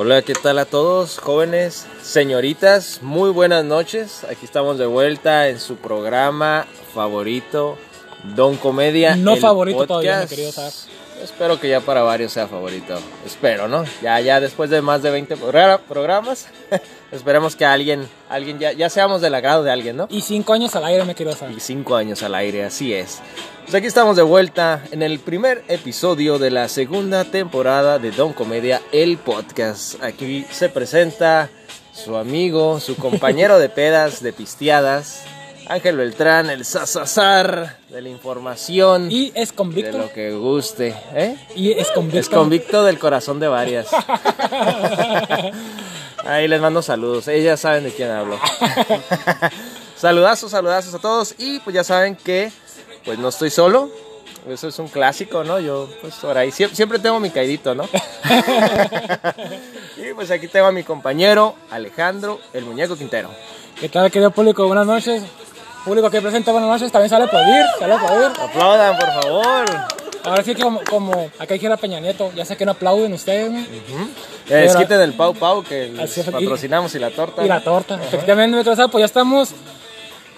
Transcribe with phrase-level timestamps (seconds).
[0.00, 3.00] Hola, ¿qué tal a todos, jóvenes, señoritas?
[3.02, 4.22] Muy buenas noches.
[4.30, 7.76] Aquí estamos de vuelta en su programa favorito,
[8.36, 9.16] Don Comedia.
[9.16, 10.30] No el favorito todavía, mi podcast.
[10.30, 10.52] querido.
[11.22, 12.98] Espero que ya para varios sea favorito.
[13.26, 13.84] Espero, ¿no?
[14.02, 16.46] Ya, ya después de más de 20 progra- programas,
[17.12, 20.06] esperemos que alguien, alguien ya, ya seamos del agrado de alguien, ¿no?
[20.10, 21.56] Y cinco años al aire, me quiero saber.
[21.56, 23.18] Y cinco años al aire, así es.
[23.64, 28.32] Pues aquí estamos de vuelta en el primer episodio de la segunda temporada de Don
[28.32, 30.02] Comedia, el podcast.
[30.02, 31.50] Aquí se presenta
[31.92, 35.24] su amigo, su compañero de pedas, de pisteadas,
[35.68, 39.98] Ángel Beltrán, el sasazar de la información, Y es de convicto.
[39.98, 40.94] lo que guste.
[41.14, 41.36] ¿eh?
[41.54, 42.18] Y es convicto.
[42.20, 43.88] Es convicto del corazón de varias.
[46.24, 48.38] Ahí les mando saludos, ellas saben de quién hablo.
[49.96, 52.50] saludazos, saludazos a todos y pues ya saben que
[53.04, 53.90] pues no estoy solo.
[54.48, 55.60] Eso es un clásico, ¿no?
[55.60, 57.84] Yo pues por ahí siempre, siempre tengo mi caidito, ¿no?
[59.96, 63.30] y pues aquí tengo a mi compañero Alejandro, el muñeco Quintero.
[63.78, 64.66] ¿Qué tal, querido público?
[64.66, 65.22] Buenas noches.
[65.88, 68.26] Público que presenta buenas noches, también sale a aplaudir, sale a aplaudir.
[68.42, 69.64] Aplaudan, por favor.
[70.24, 73.50] Ahora sí que como, como acá dijera Peña Nieto, ya sé que no aplauden ustedes,
[73.50, 73.64] ¿no?
[74.46, 77.42] Desquiten el Pau Pau que les Así es, y- patrocinamos y la torta.
[77.42, 77.94] Y la torta.
[78.02, 79.50] Efectivamente, Sar, pues ya estamos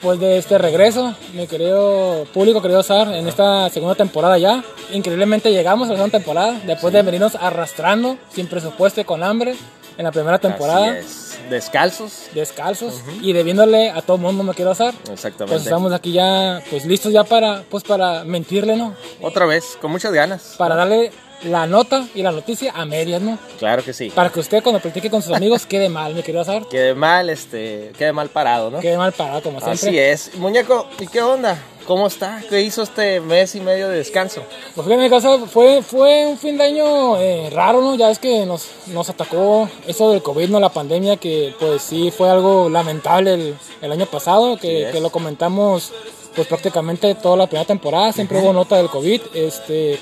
[0.00, 4.62] pues de este regreso, mi querido público, querido Sar, en esta segunda temporada ya.
[4.92, 9.56] Increíblemente llegamos a la segunda temporada, después de venirnos arrastrando, sin presupuesto y con hambre,
[10.00, 10.92] en la primera temporada.
[10.92, 11.50] Así es.
[11.50, 12.28] Descalzos.
[12.32, 14.94] descalzos y debiéndole a todo mundo me quiero hacer.
[15.12, 15.46] Exactamente.
[15.46, 18.94] Pues estamos aquí ya, pues listos ya para, pues para mentirle, ¿no?
[19.20, 20.54] Otra vez, con muchas ganas.
[20.56, 21.12] Para darle
[21.42, 23.38] la nota y la noticia a medias, ¿no?
[23.58, 24.10] Claro que sí.
[24.10, 26.62] Para que usted cuando platique con sus amigos quede mal, me quiero hacer.
[26.70, 28.80] Quede mal, este, quede mal parado, ¿no?
[28.80, 29.88] Quede mal parado, como siempre.
[29.88, 30.34] Así es.
[30.36, 31.58] Muñeco, ¿y qué onda?
[31.90, 32.40] ¿Cómo está?
[32.48, 34.44] ¿Qué hizo este mes y medio de descanso?
[34.76, 37.96] Pues fíjate, mi casa fue, fue un fin de año eh, raro, ¿no?
[37.96, 40.60] Ya es que nos, nos atacó eso del COVID, ¿no?
[40.60, 45.92] La pandemia, que pues sí fue algo lamentable el, el año pasado, que lo comentamos
[46.36, 49.98] pues prácticamente toda la primera temporada, siempre hubo nota del COVID, este...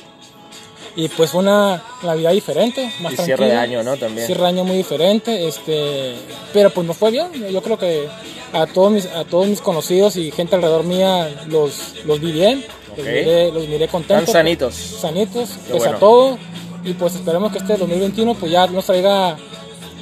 [1.00, 3.24] Y pues fue una Navidad diferente, más Y tranquila.
[3.24, 3.96] cierre de año, ¿no?
[3.96, 4.26] También.
[4.26, 6.16] Cierre de año muy diferente, este...
[6.52, 8.08] Pero pues nos fue bien, yo creo que
[8.52, 12.64] a todos mis, a todos mis conocidos y gente alrededor mía los, los vi bien,
[12.96, 14.74] los, miré, los miré contentos Están sanitos.
[14.74, 15.96] sanitos, Qué pese bueno.
[15.96, 16.38] a todo.
[16.84, 19.36] Y pues esperemos que este 2021 pues ya nos traiga,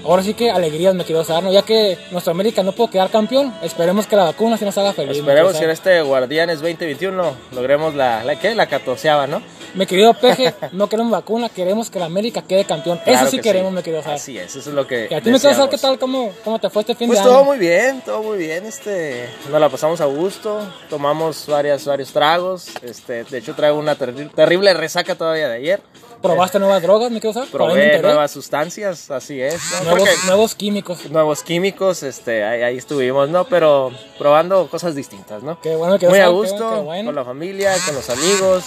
[0.06, 1.53] ahora sí que alegrías me quiero dar, ¿no?
[1.53, 4.93] Ya que nuestra América no pudo quedar campeón, esperemos que la vacuna sí nos haga
[4.93, 5.19] feliz.
[5.19, 8.55] Esperemos que en este Guardianes 2021 logremos la, ¿la qué?
[8.55, 9.43] La catorceava, ¿no?
[9.75, 12.99] Mi querido Peje, no queremos vacuna, queremos que la América quede campeón.
[13.05, 14.16] Claro Eso sí que queremos, me quiero saber.
[14.16, 16.33] Así es, eso es lo que Y a ti me quiero saber qué tal, cómo,
[16.45, 17.45] cómo te fue este fin Pues de todo año.
[17.45, 22.69] muy bien, todo muy bien, este, nos la pasamos a gusto, tomamos varias, varios tragos,
[22.83, 25.81] este, de hecho traigo una terri- terrible resaca todavía de ayer,
[26.22, 29.97] ¿Probaste nuevas drogas, ahí me probé nuevas sustancias, así es, ¿no?
[30.27, 31.10] Nuevos, químicos.
[31.10, 33.44] nuevos químicos, este, ahí, ahí estuvimos, ¿no?
[33.44, 35.60] Pero probando cosas distintas, ¿no?
[35.60, 37.09] Qué bueno que Muy a gusto, qué bueno.
[37.09, 38.65] con la familia, con los amigos,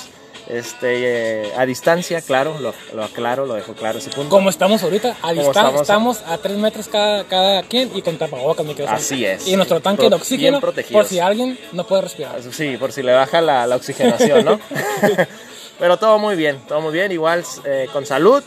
[0.48, 4.30] este, eh, a distancia, claro, lo, lo aclaro, lo dejo claro ese punto.
[4.30, 5.82] Como estamos ahorita, a distancia, estamos?
[5.82, 9.02] estamos, a 3 metros cada, cada quien y con tapabocas, quiero saber.
[9.04, 9.48] Así es.
[9.48, 12.42] Y nuestro tanque Pro- de oxígeno, por si alguien no puede respirar.
[12.52, 14.60] Sí, por si le baja la, la oxigenación, ¿no?
[15.80, 18.44] Pero todo muy bien, todo muy bien, igual eh, con salud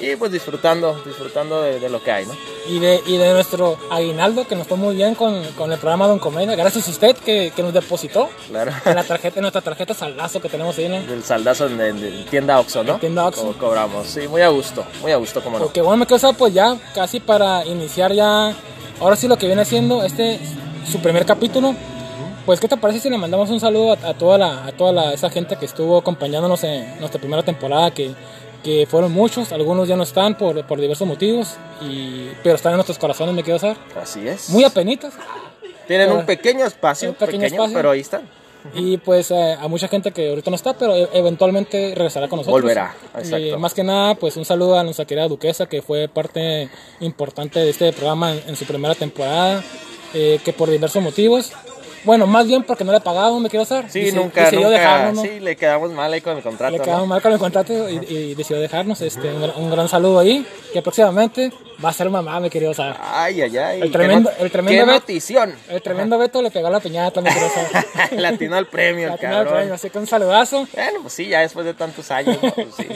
[0.00, 2.32] y pues disfrutando, disfrutando de, de lo que hay, ¿no?
[2.68, 6.08] Y de, y de nuestro aguinaldo, que nos fue muy bien con, con el programa
[6.08, 6.56] Don Comedia.
[6.56, 8.72] Gracias a usted que, que nos depositó Claro.
[8.84, 10.88] en la tarjeta, en nuestra tarjeta saldazo que tenemos ahí.
[10.88, 11.00] ¿no?
[11.02, 12.94] Del saldazo en, en- en tienda Oxxo, ¿no?
[12.94, 13.46] En tienda Oxxo.
[13.52, 15.64] Co- cobramos, sí, muy a gusto, muy a gusto, como no.
[15.66, 18.54] Porque bueno, me quedo pues ya casi para iniciar ya,
[18.98, 20.40] ahora sí lo que viene siendo este,
[20.90, 21.76] su primer capítulo.
[22.44, 24.92] Pues, ¿qué te parece si le mandamos un saludo a, a toda, la, a toda
[24.92, 27.92] la, esa gente que estuvo acompañándonos en nuestra primera temporada?
[27.92, 28.12] Que,
[28.64, 32.76] que fueron muchos, algunos ya no están por, por diversos motivos, y, pero están en
[32.78, 33.76] nuestros corazones, me quiero saber.
[34.00, 34.50] Así es.
[34.50, 35.14] Muy apenitas.
[35.86, 37.76] Tienen Pero- un pequeño espacio, un pequeño pequeño, espacio.
[37.76, 38.28] pero ahí están.
[38.74, 42.38] Y pues eh, a mucha gente que ahorita no está, pero e- eventualmente regresará con
[42.38, 42.60] nosotros.
[42.62, 43.58] Volverá, Y exacto.
[43.58, 46.68] más que nada, pues un saludo a nuestra querida duquesa, que fue parte
[47.00, 49.62] importante de este programa en, en su primera temporada,
[50.14, 51.52] eh, que por diversos motivos,
[52.04, 53.90] bueno, más bien porque no le pagamos, me quiero hacer.
[53.90, 55.22] Sí, nunca, decidió nunca, dejarnos, ¿no?
[55.22, 56.84] sí, le quedamos mal ahí con el contrato, Le ¿no?
[56.84, 59.00] quedamos mal con el contrato y, y decidió dejarnos.
[59.00, 61.52] Este, un, un gran saludo ahí, que próximamente
[61.84, 62.96] va a ser mamá, me querido saber.
[63.00, 63.80] Ay, ay, ay.
[63.82, 65.54] El qué tremendo- not- el tremendo Qué.
[65.68, 68.20] El tremendo Beto le pegó la piñata, me quiero saber.
[68.20, 69.54] Latino al premio, el La tiene al cabrón.
[69.58, 70.66] premio, así que un saludazo.
[70.72, 72.50] Bueno, pues sí, ya después de tantos años, ¿no?
[72.52, 72.86] Pues sí.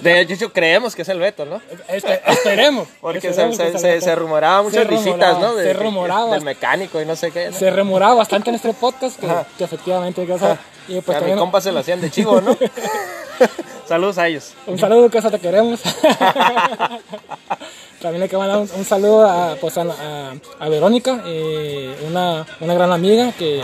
[0.00, 1.60] De hecho, creemos que es el Beto, ¿no?
[1.88, 2.88] Este, esperemos.
[3.00, 5.54] Porque se, rumoraba muchas Se visitas, rumoraba, ¿no?
[5.54, 6.34] De- se rumoraba.
[6.34, 7.50] Del mecánico y no sé qué.
[7.50, 7.56] ¿no?
[7.56, 9.28] Se remoraba bastante en este podcast que,
[9.58, 10.58] que efectivamente, que, o sea,
[10.88, 12.56] Y pues a mi compa se lo hacían de chivo, ¿no?
[13.88, 14.52] Saludos a ellos.
[14.66, 15.80] Un saludo, que eso te queremos.
[18.00, 22.46] También le quiero mandar un, un saludo a, pues, a, a- a Verónica, eh, una,
[22.60, 23.62] una gran amiga que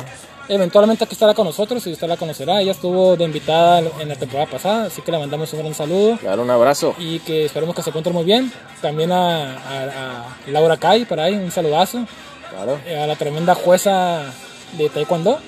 [0.48, 2.60] eventualmente aquí estará con nosotros y usted la conocerá.
[2.60, 6.16] Ella estuvo de invitada en la temporada pasada, así que le mandamos un gran saludo
[6.18, 6.94] Claro, un abrazo.
[6.98, 8.52] y que esperemos que se encuentre muy bien.
[8.80, 12.06] También a, a- a Laura Kai, por ahí, un saludazo.
[12.50, 12.78] Claro.
[13.02, 14.22] A la tremenda jueza
[14.76, 15.38] de Taekwondo.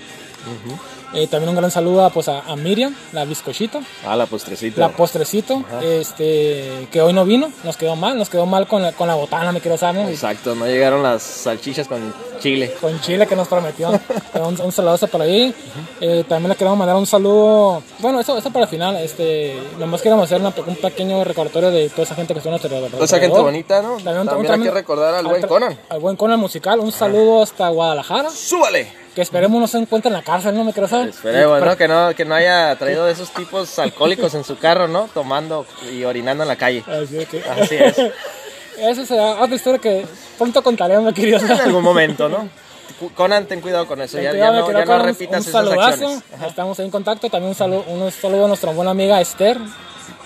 [1.14, 3.80] Eh, también un gran saludo a, pues, a, a Miriam, la bizcochita.
[4.06, 4.80] Ah, la postrecita.
[4.80, 8.92] La postrecito, este, que hoy no vino, nos quedó mal, nos quedó mal con la,
[8.92, 12.74] con la botana, me quiero saber, Exacto, no llegaron las salchichas con chile.
[12.80, 13.90] con Chile que nos prometió.
[14.34, 15.54] Un, un saludo por ahí.
[16.00, 20.00] Eh, también le queremos mandar un saludo, bueno, eso, eso para el final, este, nomás
[20.02, 23.04] queremos hacer una- un pequeño recordatorio de toda esa gente que estuvo en nuestro Toda
[23.04, 23.96] esa gente bonita, ¿no?
[23.98, 25.78] También, También, un- hay que recordar al buen Conan.
[25.88, 29.02] Al buen Conan musical, un saludo hasta Guadalajara, ¡Súbale!
[29.14, 31.08] Que esperemos no se encuentre en la cárcel, no me quiero saber.
[31.10, 31.76] Esperemos, ¿no?
[31.76, 32.14] Que, ¿no?
[32.14, 35.08] que no haya traído de esos tipos alcohólicos en su carro, ¿no?
[35.12, 36.82] Tomando y orinando en la calle.
[36.86, 37.96] Así que, Así es.
[38.78, 40.06] esa será otra historia que
[40.38, 41.38] pronto contaremos, mi querido.
[41.38, 42.48] En algún momento, ¿no?
[43.14, 44.20] Conan, ten cuidado con eso.
[44.20, 46.22] Ya, Ten ya no, ya no con un- repitas un esas.
[46.46, 47.28] Estamos en contacto.
[47.28, 49.58] También un saludo, un saludo a nuestra buena amiga Esther.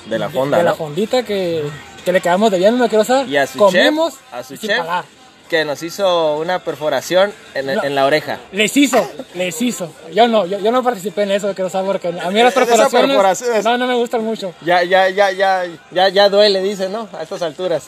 [0.07, 0.77] De la fonda, de la ¿no?
[0.77, 1.65] fondita que,
[2.05, 3.29] que le quedamos de bien, me quiero saber.
[3.29, 5.05] Y a su Comimos chef, a su chef, pagar.
[5.49, 7.85] Que nos hizo una perforación en, No.
[7.85, 8.39] en la oreja.
[8.53, 9.91] Les hizo, les hizo.
[10.13, 12.53] Yo no, yo, yo no participé en eso, me quiero saber, porque a mí las
[12.55, 14.53] perforaciones perforación es- no, no me gustan mucho.
[14.63, 17.09] Ya, ya, ya, ya, ya, ya duele, dice, ¿no?
[17.13, 17.85] A estas alturas.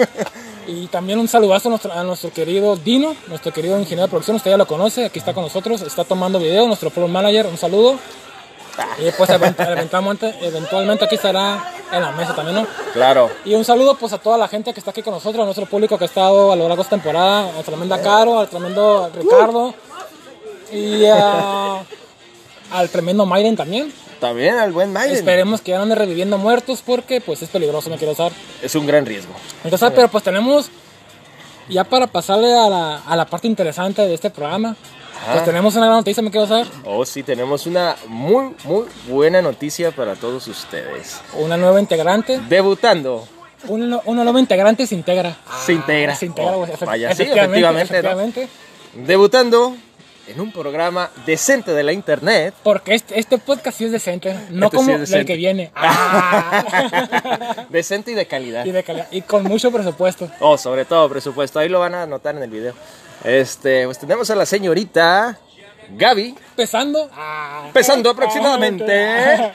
[0.66, 4.36] Y también un saludazo a nuestro, a nuestro querido Dino, nuestro querido ingeniero de producción,
[4.36, 7.58] usted ya lo conoce, aquí está con nosotros, está tomando video, nuestro floor manager, un
[7.58, 7.98] saludo.
[8.98, 12.66] Y pues event- eventualmente, eventualmente aquí estará en la mesa también, ¿no?
[12.92, 13.30] Claro.
[13.44, 15.66] Y un saludo pues a toda la gente que está aquí con nosotros, a nuestro
[15.66, 19.10] público que ha estado a lo largo de esta temporada, a tremenda Caro, al tremendo
[19.14, 19.74] Ricardo
[20.72, 21.82] y a-
[22.72, 23.92] al tremendo Maiden también.
[24.20, 25.14] También al buen Maiden.
[25.16, 28.32] Esperemos que ya no ande reviviendo muertos porque pues es peligroso, me quiero usar.
[28.62, 29.32] Es un gran riesgo.
[29.64, 30.70] Entonces, pero pues tenemos,
[31.68, 34.76] ya para pasarle a la, a la parte interesante de este programa,
[35.24, 35.44] pues Ajá.
[35.44, 36.66] tenemos una gran noticia, me quiero saber.
[36.84, 41.20] Oh, sí, tenemos una muy, muy buena noticia para todos ustedes.
[41.34, 43.26] Una nueva integrante, Debutando,
[43.68, 45.36] una, una nueva integrante se integra.
[45.64, 46.14] se integra.
[46.14, 47.98] Se integra, Oh, vaya, sí, efectivamente, ¿no?
[47.98, 48.48] efectivamente.
[48.94, 49.76] Debutando
[50.26, 52.54] en un programa decente de la internet.
[52.62, 55.70] Porque este, este podcast sí es decente, no Este sí como el que viene.
[55.76, 57.66] Ah.
[57.68, 58.64] decente y de calidad.
[58.64, 60.28] y, de calidad, y con mucho presupuesto.
[60.40, 61.58] Oh, sobre todo presupuesto.
[61.58, 62.74] Ahí lo van a notar en el video.
[63.24, 65.38] Este, pues tenemos a la señorita
[65.96, 66.34] Gaby.
[66.56, 67.10] Pesando.
[67.14, 69.52] ah, Pesando aproximadamente.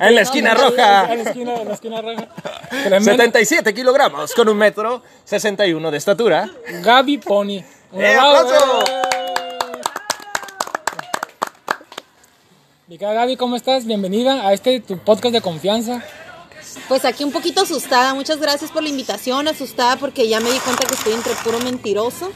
[0.00, 1.12] En la esquina roja.
[1.12, 2.26] En la esquina, en la esquina roja.
[2.70, 3.04] Tremendo.
[3.04, 6.50] 77 kilogramos con un metro 61 de estatura.
[6.82, 7.62] Gaby Pony.
[7.92, 8.84] Un ¡Eh, aplauso.
[12.88, 13.84] Gaby, ¿cómo estás?
[13.84, 16.02] Bienvenida a este tu podcast de confianza.
[16.86, 18.14] Pues aquí un poquito asustada.
[18.14, 19.48] Muchas gracias por la invitación.
[19.48, 22.30] Asustada porque ya me di cuenta que estoy entre puro mentiroso.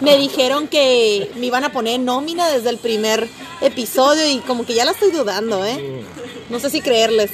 [0.00, 3.28] Me dijeron que me iban a poner nómina desde el primer
[3.60, 6.04] episodio y como que ya la estoy dudando, ¿eh?
[6.48, 7.30] No sé si creerles.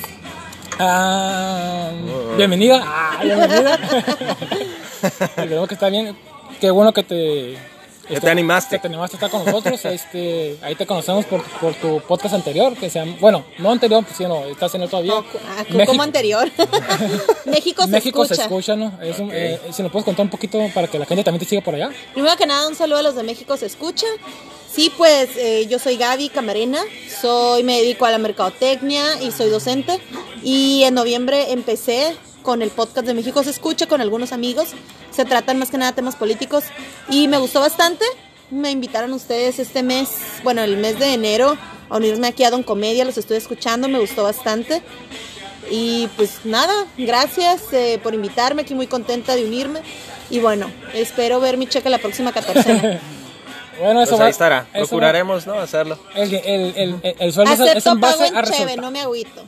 [0.78, 1.90] Ah,
[2.36, 2.82] bienvenida.
[2.84, 3.78] Ah, bienvenida.
[5.36, 6.16] Creo que está bien.
[6.60, 7.73] Qué bueno que te.
[8.08, 8.78] Te animaste.
[8.78, 9.80] Te animaste a estar con nosotros.
[9.94, 14.04] Este, ahí te conocemos por, por tu podcast anterior, que se llama, bueno, no anterior,
[14.04, 15.14] pues, sino estás en él todavía.
[15.48, 16.50] Ah, México- como anterior.
[17.46, 18.42] México se México se escucha.
[18.44, 18.98] escucha, ¿no?
[19.02, 21.46] Es un- eh, si nos puedes contar un poquito para que la gente también te
[21.46, 21.90] siga por allá.
[22.12, 24.06] Primero que nada, un saludo a los de México se escucha.
[24.72, 26.80] Sí, pues eh, yo soy Gaby Camarena,
[27.20, 30.00] soy, me dedico a la mercadotecnia y soy docente.
[30.42, 34.68] Y en noviembre empecé con el podcast de México se escucha con algunos amigos.
[35.10, 36.62] Se tratan más que nada temas políticos
[37.08, 38.04] y me gustó bastante.
[38.50, 40.10] Me invitaron ustedes este mes,
[40.44, 41.56] bueno, el mes de enero,
[41.88, 43.04] a unirme aquí a Don Comedia.
[43.04, 44.82] Los estoy escuchando, me gustó bastante.
[45.70, 49.80] Y pues nada, gracias eh, por invitarme, aquí muy contenta de unirme.
[50.30, 53.00] Y bueno, espero ver mi cheque la próxima 14.
[53.80, 54.66] Bueno, eso Pues va- ahí estará.
[54.72, 55.54] eso Procuraremos, ¿no?
[55.54, 55.98] Hacerlo.
[56.16, 56.44] va- El, el,
[56.76, 58.76] el, el, el sueldo es- en base pago en a cheve, resultados.
[58.80, 59.42] no me agüito.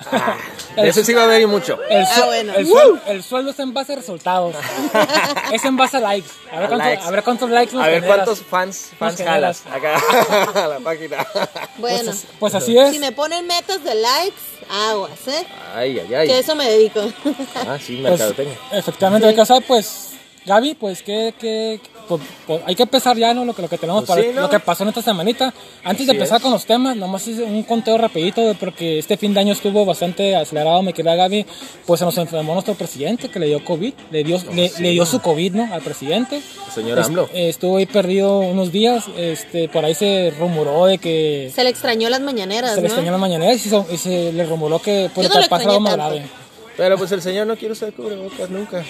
[0.76, 1.78] De eso sí va a haber y mucho.
[1.88, 2.52] El, Ah, bueno.
[2.54, 4.54] el, suel- el sueldo es en base a resultados.
[5.52, 6.28] es en base a likes.
[6.52, 7.04] A ver, A cuántos, likes.
[7.06, 8.16] a ver cuántos likes nos A ver generas.
[8.26, 9.96] cuántos fans, fans jalas acá
[10.64, 11.26] a la página.
[11.78, 12.90] Bueno, Pues, pues así es.
[12.92, 14.36] si me ponen metas de likes,
[14.70, 15.46] aguas, ¿eh?
[15.74, 16.30] Ay, ay, Que ay.
[16.30, 17.00] eso me dedico.
[17.66, 18.56] Ah, sí, Pues, mercadotecnia.
[18.72, 20.10] efectivamente, hay que saber, pues,
[20.46, 23.44] Gaby, pues, ¿qué, qué, pues, pues, hay que empezar ya, ¿no?
[23.44, 24.42] Lo que, lo que tenemos Pues para sí, ¿no?
[24.42, 25.52] lo que pasó en esta semanita.
[25.84, 26.42] Antes de Así empezar es.
[26.42, 29.84] con los temas, nomás hice un conteo rapidito, güey, porque este fin de año estuvo
[29.84, 31.46] bastante acelerado, me queda Gaby.
[31.86, 35.04] Pues se nos enfermó nuestro presidente, que le dio COVID, le dio, le, le dio
[35.06, 35.72] su COVID, ¿no?
[35.74, 36.40] Al presidente.
[36.74, 37.28] Señor Est- AMLO.
[37.32, 41.70] eh, estuvo ahí perdido unos días, este, por ahí se rumoró de que Se le
[41.70, 42.86] extrañó las mañaneras, se le ¿no?
[42.88, 46.22] extrañó la mañana y se, y se le rumoró que no le algo más grave.
[46.76, 48.84] Pero pues el señor no quiere usar cubrebocas nunca.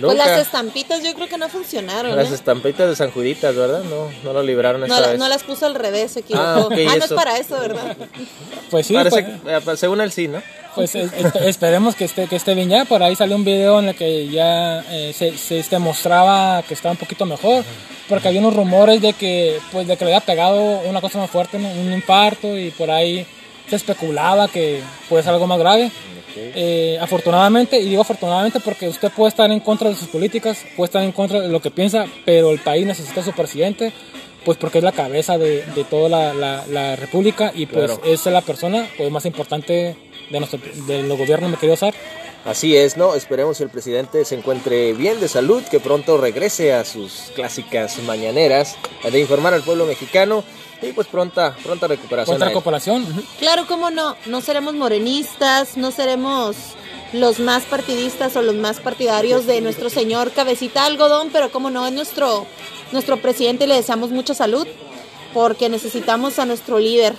[0.00, 2.34] Pues las estampitas yo creo que no funcionaron, Las ¿eh?
[2.34, 3.82] estampitas de San Juditas, ¿verdad?
[3.84, 5.18] No, no lo libraron No, esta la- vez.
[5.18, 6.44] no las puso al revés, se equivocó.
[6.46, 7.96] Ah, Ah, no es para eso, ¿verdad?
[8.70, 10.42] Pues sí, Parece, pues, eh, según él sí, ¿no?
[10.74, 12.84] Pues es- es- esperemos que esté, que esté bien ya.
[12.84, 16.74] Por ahí salió un video en el que ya eh, se, se este, mostraba que
[16.74, 17.64] estaba un poquito mejor.
[18.08, 21.30] Porque había unos rumores de que, pues, de que le había pegado una cosa más
[21.30, 21.68] fuerte, ¿no?
[21.70, 23.24] un infarto, y por ahí
[23.70, 25.90] se especulaba que puede ser algo más grave.
[26.36, 30.86] Eh, afortunadamente, y digo afortunadamente porque usted puede estar en contra de sus políticas, puede
[30.86, 33.92] estar en contra de lo que piensa, pero el país necesita a su presidente,
[34.44, 38.02] pues porque es la cabeza de, de toda la, la- la república y pues Claro.
[38.04, 39.96] es la persona pues, más importante
[40.30, 41.94] de nuestro de los gobiernos, me quería usar.
[42.44, 43.14] Así es, ¿no?
[43.14, 47.98] Esperemos que el presidente se encuentre bien de salud, que pronto regrese a sus clásicas
[48.00, 48.76] mañaneras
[49.10, 50.44] de informar al pueblo mexicano
[50.88, 52.34] y pues pronta, pronta recuperación.
[52.34, 52.54] Contra a él.
[52.54, 53.06] cooperación.
[53.38, 54.16] Claro, cómo no.
[54.26, 56.56] No seremos morenistas, no seremos
[57.12, 61.70] los más partidistas o los más partidarios de nuestro señor Cabecita de Algodón, pero como
[61.70, 62.46] no, es nuestro,
[62.92, 64.66] nuestro presidente y le deseamos mucha salud
[65.32, 67.14] porque necesitamos a nuestro líder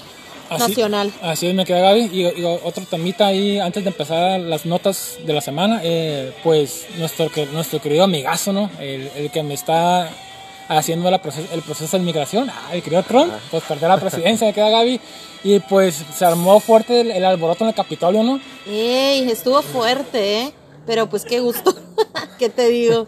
[0.49, 1.11] Así- nacional.
[1.21, 2.09] Así es, me queda Gaby.
[2.13, 6.85] Y, y otro temita ahí, antes de empezar las notas de la semana, eh, pues
[6.97, 8.69] nuestro, que- nuestro querido amigazo, ¿no?
[8.79, 10.09] El, el que me está
[10.67, 14.47] haciendo la proces- el proceso de migración, ah, el querido Trump, pues perdió la presidencia,
[14.47, 14.99] me queda Gaby.
[15.43, 18.39] Y pues se armó fuerte el, el alboroto en el Capitolio, ¿no?
[18.65, 20.53] Ey, estuvo fuerte, ¿eh?
[20.87, 21.75] Pero pues qué gusto.
[22.39, 23.07] ¿Qué te digo?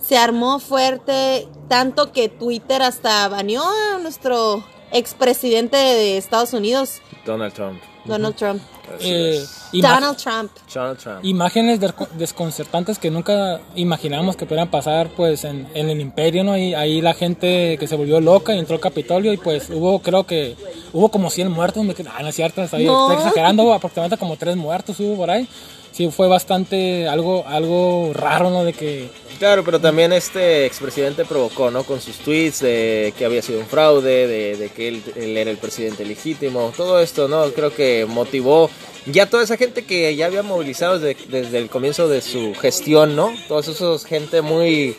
[0.00, 7.52] Se armó fuerte, tanto que Twitter hasta baneó a nuestro expresidente de Estados Unidos, Donald
[7.52, 7.80] Trump.
[8.04, 8.60] Donald Trump.
[8.96, 9.59] Así Eh, es.
[9.72, 10.50] Donald Trump.
[10.74, 11.18] Donald Trump.
[11.24, 16.56] imágenes desco- desconcertantes que nunca imaginamos que pudieran pasar pues en, en el imperio, ¿no?
[16.58, 20.00] Y ahí la gente que se volvió loca y entró al Capitolio y pues hubo,
[20.00, 20.56] creo que,
[20.92, 21.84] hubo como 100 muertos,
[22.16, 23.02] ah, no es cierto, estoy, No.
[23.10, 25.48] estoy exagerando, aproximadamente como 3 muertos hubo por ahí.
[25.92, 28.64] Sí, fue bastante algo, algo raro, ¿no?
[28.64, 29.08] De que,
[29.40, 31.82] Claro, pero también este expresidente provocó, ¿no?
[31.84, 35.50] Con sus tweets de que había sido un fraude, de, de que él, él era
[35.50, 37.50] el presidente legítimo, todo esto, ¿no?
[37.52, 38.68] Creo que motivó
[39.06, 43.16] ya toda esa gente que ya había movilizado desde, desde el comienzo de su gestión,
[43.16, 43.32] ¿no?
[43.48, 44.94] Todos esos gente muy,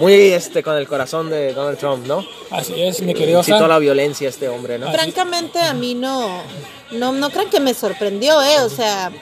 [0.00, 2.26] muy, este, con el corazón de Donald Trump, ¿no?
[2.50, 4.90] así es, mi querido Incitó la violencia este hombre, ¿no?
[4.90, 6.42] Francamente a mí no,
[6.90, 8.60] no, no creo que me sorprendió, ¿eh?
[8.62, 9.12] O sea,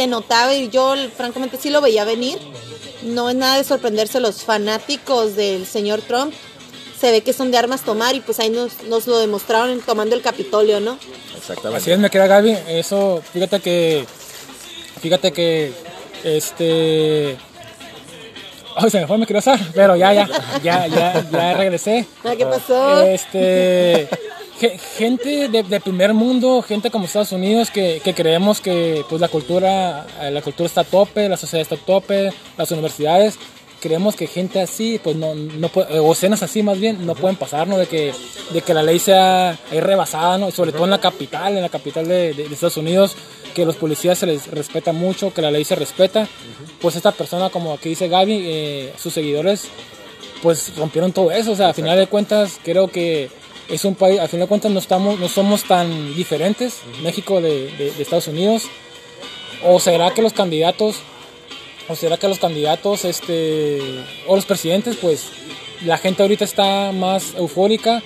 [0.00, 2.38] se notaba y yo francamente sí lo veía venir.
[3.02, 6.32] No es nada de sorprenderse los fanáticos del señor Trump.
[6.98, 10.16] Se ve que son de armas tomar y pues ahí nos, nos lo demostraron tomando
[10.16, 10.98] el Capitolio, ¿no?
[11.36, 11.82] Exactamente.
[11.82, 12.56] Así es, me queda Gaby.
[12.68, 14.06] Eso, fíjate que.
[15.02, 15.72] Fíjate que.
[16.24, 17.36] Este.
[18.76, 19.60] Oh, se me fue, me quiero usar.
[19.74, 20.28] Pero ya, ya.
[20.62, 22.06] Ya, ya, ya regresé.
[22.24, 23.02] Ah, ¿Qué pasó?
[23.02, 24.08] Este.
[24.60, 29.20] Ge- Gente de, de primer mundo, gente como Estados Unidos, que, que creemos que pues,
[29.20, 33.38] la, cultura, eh, la cultura está a tope, la sociedad está a tope, las universidades.
[33.80, 37.36] Creemos que gente así, pues no, no puede, o escenas así más bien, no pueden
[37.36, 37.78] pasar, ¿no?
[37.78, 38.12] De que,
[38.52, 40.50] de que la ley sea rebasada, ¿no?
[40.50, 43.16] Sobre todo en la capital, en la capital de, de- de Estados Unidos,
[43.54, 46.28] que los policías se les respeta mucho, que la ley se respeta.
[46.82, 49.68] Pues esta persona, como aquí dice Gaby, eh, sus seguidores
[50.42, 51.52] pues rompieron todo eso.
[51.52, 53.30] O sea, a final de cuentas, creo que
[53.70, 57.70] es un país, a final de cuentas no, estamos, no somos tan diferentes, México de,
[57.72, 58.64] de- de Estados Unidos.
[59.64, 60.96] ¿O será que los candidatos,
[61.88, 63.78] o será que los candidatos, este,
[64.26, 65.26] o los presidentes, pues
[65.84, 68.02] la gente ahorita está más eufórica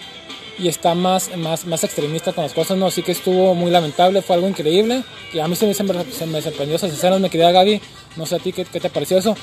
[0.59, 2.87] y está más, más, más extremista con las cosas, ¿no?
[2.87, 5.03] Así que estuvo muy lamentable, fue algo increíble.
[5.33, 7.81] Y a mí se me, se me, se me sorprendió esas escenas, me quería Gaby,
[8.17, 9.37] no sé a ti qué, qué te pareció eso.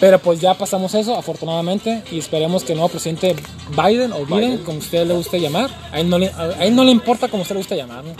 [0.00, 3.36] Pero pues ya pasamos eso, afortunadamente, y esperemos que el nuevo presidente
[3.70, 6.84] Biden o Biden, como usted le guste llamar, a él no le, a él no
[6.84, 8.12] le importa como usted le guste llamar, ¿no?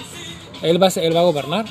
[0.62, 1.64] él, va, él va a gobernar.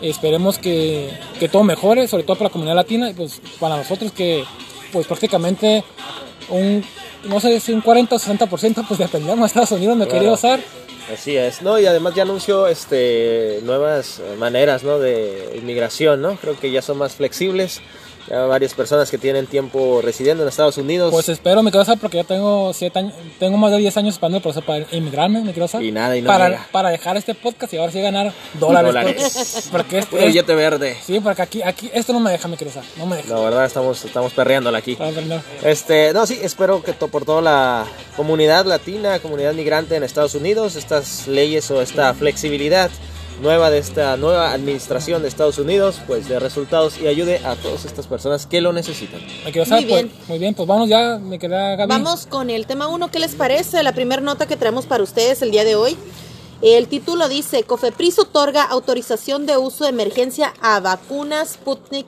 [0.00, 4.10] Esperemos que, que todo mejore, sobre todo para la comunidad latina, y pues para nosotros
[4.12, 4.42] que
[4.92, 5.84] pues prácticamente
[6.48, 6.84] un,
[7.24, 10.18] no sé si un 40 o 60% pues dependemos de Estados Unidos, me Claro.
[10.18, 10.60] quería usar.
[11.12, 11.78] Así es, ¿no?
[11.78, 14.98] Y además ya anunció este, nuevas maneras, ¿no?
[14.98, 16.36] De inmigración, ¿no?
[16.36, 17.80] Creo que ya son más flexibles.
[18.28, 21.10] Ya varias personas que tienen tiempo residiendo en Estados Unidos.
[21.12, 24.36] Pues espero, me quiero porque ya tengo siete años, tengo más de 10 años esperando
[24.38, 25.68] el proceso para inmigrarme, me quiero.
[25.80, 26.68] Y nada, y no para, llega.
[26.70, 28.92] para dejar este podcast y ahora sí ganar dólares.
[28.92, 29.68] Dólares.
[29.72, 30.96] Porque, porque Puro este- billete verde.
[31.04, 33.34] sí, porque aquí, aquí, esto no me deja, me quiero no me deja.
[33.34, 34.96] La verdad, estamos, estamos perreándola aquí.
[35.62, 37.84] Este, no, sí, espero que to- por toda la
[38.16, 42.90] comunidad latina, comunidad migrante en Estados Unidos, estas leyes o esta flexibilidad
[43.42, 47.84] nueva de esta nueva administración de Estados Unidos, pues de resultados y ayude a todas
[47.84, 49.20] estas personas que lo necesitan.
[49.44, 50.14] Me quiero saber, Muy pues, bien.
[50.28, 51.88] muy bien, pues vamos ya, me queda Gaby.
[51.88, 53.82] Vamos con el tema 1, ¿qué les parece?
[53.82, 55.96] La primera nota que traemos para ustedes el día de hoy.
[56.62, 62.06] El título dice, Cofepris otorga autorización de uso de emergencia a vacunas Sputnik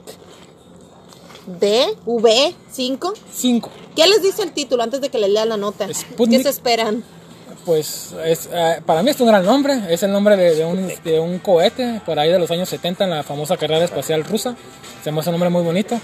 [1.59, 3.13] D, V5.
[3.31, 3.71] 5.
[3.95, 5.93] ¿Qué les dice el título antes de que les lea la nota?
[5.93, 6.39] Sputnik.
[6.39, 7.03] ¿Qué se esperan?
[7.65, 10.91] Pues es, eh, para mí es un gran nombre, es el nombre de, de un,
[11.03, 14.55] de un cohete por ahí de los años 70 en la famosa carrera espacial rusa.
[15.03, 15.99] Se me hace un nombre muy bonito.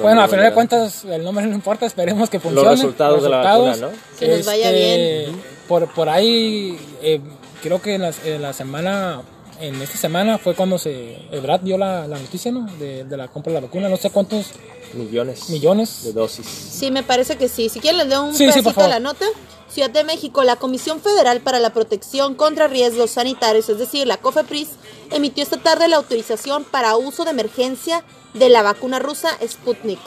[0.00, 2.70] Bueno, a final de cuentas el nombre no importa, esperemos que funcione.
[2.70, 3.88] resultados de la vacuna, ¿no?
[4.18, 5.42] Que nos vaya bien.
[5.66, 7.20] Por, por ahí, eh,
[7.62, 9.22] creo que en la, en la semana,
[9.60, 12.66] en esta semana fue cuando se, Ebrad dio la, la noticia, ¿no?
[12.78, 14.48] De, de la compra de la vacuna, no sé cuántos
[14.92, 16.04] millones millones.
[16.04, 16.46] de dosis.
[16.46, 17.70] Sí, me parece que sí.
[17.70, 18.88] Si quieren les leo un Sí, sí, pedacito por favor.
[18.90, 19.24] de la nota.
[19.72, 24.18] Ciudad de México, la Comisión Federal para la Protección contra Riesgos Sanitarios, es decir, la
[24.18, 24.68] COFEPRIS,
[25.10, 29.98] emitió esta tarde la autorización para uso de emergencia de la vacuna rusa Sputnik.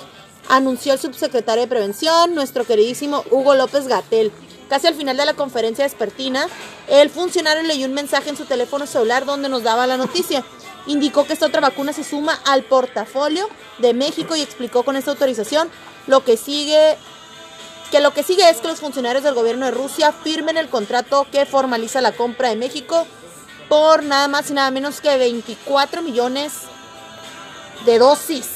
[0.49, 4.31] Anunció el subsecretario de Prevención, nuestro queridísimo Hugo López Gatel.
[4.69, 6.47] Casi al final de la conferencia vespertina,
[6.87, 10.45] el funcionario leyó un mensaje en su teléfono celular donde nos daba la noticia.
[10.85, 15.09] Indicó que esta otra vacuna se suma al portafolio de México y explicó con esta
[15.09, 15.71] autorización
[16.05, 16.97] lo que sigue
[17.95, 21.25] que lo que sigue es que los funcionarios del gobierno de Rusia firmen el contrato
[21.31, 23.07] que formaliza la compra de México
[23.69, 26.51] por nada más y nada menos que 24 millones
[27.85, 28.47] de dosis.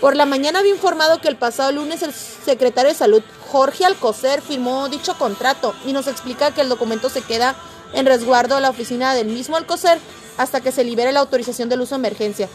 [0.00, 4.40] Por la mañana había informado que el pasado lunes el secretario de Salud, Jorge Alcocer,
[4.40, 7.54] firmó dicho contrato y nos explica que el documento se queda
[7.92, 9.98] en resguardo de la oficina del mismo Alcocer
[10.38, 12.48] hasta que se libere la autorización del uso de emergencia.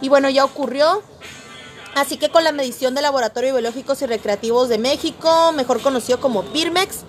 [0.00, 1.02] Y bueno, ya ocurrió.
[1.94, 6.42] Así que con la medición de Laboratorio Biológicos y Recreativos de México, mejor conocido como
[6.44, 7.00] Birmex,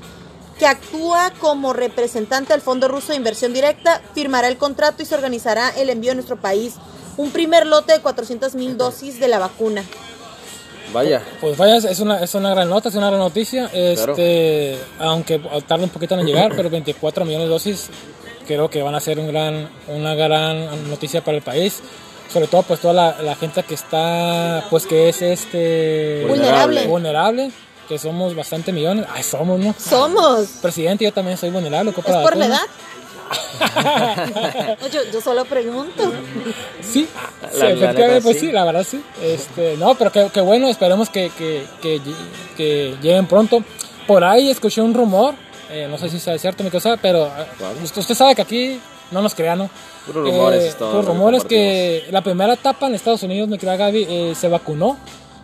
[0.57, 5.15] que actúa como representante del Fondo Ruso de Inversión Directa, firmará el contrato y se
[5.15, 6.75] organizará el envío a nuestro país.
[7.17, 9.83] Un primer lote de 400 mil dosis de la vacuna.
[10.93, 13.69] Vaya, Pues vaya, es una, es una gran nota, es una gran noticia.
[13.73, 17.89] Este, Aunque tarde un poquito en llegar, pero 24 millones de dosis
[18.45, 21.81] creo que van a ser un gran, una gran noticia para el país.
[22.31, 26.87] Sobre todo pues toda la, la gente que está, pues que es este Vulnerable.
[26.87, 27.51] vulnerable,
[27.89, 29.05] que somos bastante millones.
[29.13, 29.75] Ay, somos, ¿no?
[29.77, 30.47] Somos.
[30.61, 31.91] Presidente, yo también soy vulnerable.
[31.91, 32.59] ¿Es por la edad?
[34.81, 36.11] No, yo, yo solo pregunto.
[36.81, 37.07] Sí,
[37.41, 38.47] La- sí, la efectivamente, neta, pues sí.
[38.47, 38.51] sí.
[38.51, 39.01] la verdad sí.
[39.21, 42.15] Este, no, pero qué, qué bueno, esperemos que, que, que, lle-
[42.57, 43.63] que lleguen pronto.
[44.07, 45.35] Por ahí escuché un rumor,
[45.69, 47.31] eh, no sé si sea cierto mi cosa, pero eh,
[47.83, 49.69] usted, usted sabe que aquí no nos crean, ¿no?
[50.05, 53.57] Puros rumores Eh, todo puros que rumores que la primera etapa en Estados Unidos, me
[53.59, 54.97] crea Gaby, eh, se vacunó.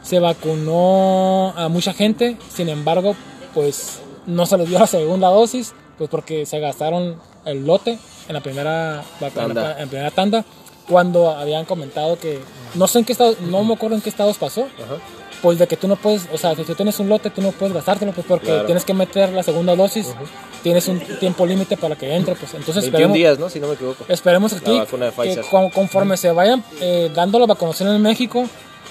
[0.03, 3.15] Se vacunó a mucha gente, sin embargo,
[3.53, 8.33] pues no se les dio la segunda dosis, pues porque se gastaron el lote en
[8.33, 9.81] la primera, vac- en la- Tanda.
[9.81, 10.45] en primera tanda,
[10.89, 12.39] cuando habían comentado que,
[12.75, 14.95] no sé en qué estado, no me acuerdo en qué estados pasó, Ajá.
[15.41, 17.51] Pues de que tú no puedes, o sea, si tú tienes un lote, tú no
[17.51, 18.65] puedes gastártelo, pues porque Claro.
[18.65, 20.07] tienes que meter la segunda dosis,
[20.63, 23.49] tienes un tiempo límite para que entre, pues entonces 21 esperemos, días, ¿no?
[23.49, 24.05] Si no me equivoco.
[24.07, 24.79] esperemos aquí
[25.23, 28.45] que con- conforme se vayan eh, dando la vacunación en México,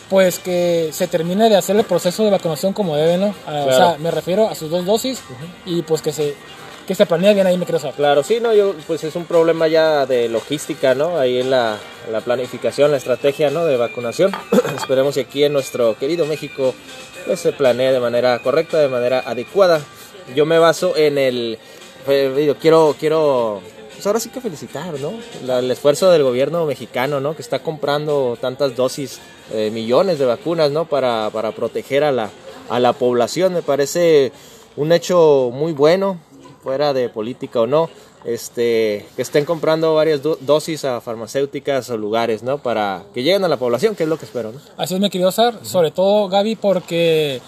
[0.08, 3.34] pues que se termine de hacer el proceso de vacunación como debe, ¿no?
[3.46, 5.20] Ah, O sea, me refiero a sus dos dosis
[5.64, 6.36] y pues que se,
[6.86, 7.94] que se planee bien ahí, saber.
[7.94, 11.18] Claro, sí, no, yo, pues es un problema ya de logística, ¿no?
[11.18, 11.78] Ahí en la,
[12.10, 13.64] la planificación, la estrategia, ¿no?
[13.64, 14.32] De vacunación.
[14.76, 16.74] Esperemos que aquí en nuestro querido México
[17.26, 19.80] pues, se planee de manera correcta, de manera adecuada.
[20.34, 21.58] Yo me baso en el,
[22.06, 23.60] eh, quiero, quiero,
[23.92, 25.12] pues ahora sí que felicitar, ¿no?
[25.58, 27.34] El esfuerzo del gobierno mexicano, ¿no?
[27.34, 29.18] Que está comprando tantas dosis,
[29.52, 30.84] eh, millones de vacunas, ¿no?
[30.84, 32.30] Para, para proteger a la,
[32.68, 33.54] a la población.
[33.54, 34.30] Me parece
[34.76, 36.20] un hecho muy bueno,
[36.66, 37.88] fuera de política o no,
[38.24, 42.58] este, que estén comprando varias do- dosis a farmacéuticas o lugares, ¿no?
[42.58, 44.58] Para que lleguen a la población, que es lo que espero, ¿no?
[44.76, 47.40] Así es, me querido Sar, sobre todo Gaby, porque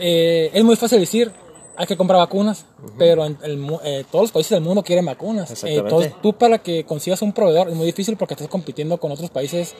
[0.00, 1.30] eh, es muy fácil decir,
[1.76, 2.64] hay que comprar vacunas,
[2.98, 5.48] pero en el eh, todos los países del mundo quieren vacunas.
[5.48, 5.82] Eh, Exactamente.
[5.88, 9.30] entonces, tú para que consigas un proveedor es muy difícil porque estás compitiendo con otros
[9.30, 9.76] países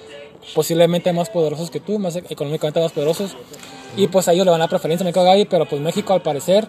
[0.55, 3.33] posiblemente más poderosos que tú, más e- económicamente más poderosos.
[3.97, 6.13] Y pues a ellos le van a dar preferencia, me quedo Gaby, pero pues México
[6.13, 6.69] al parecer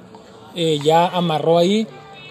[0.55, 1.85] eh, ya amarró ahí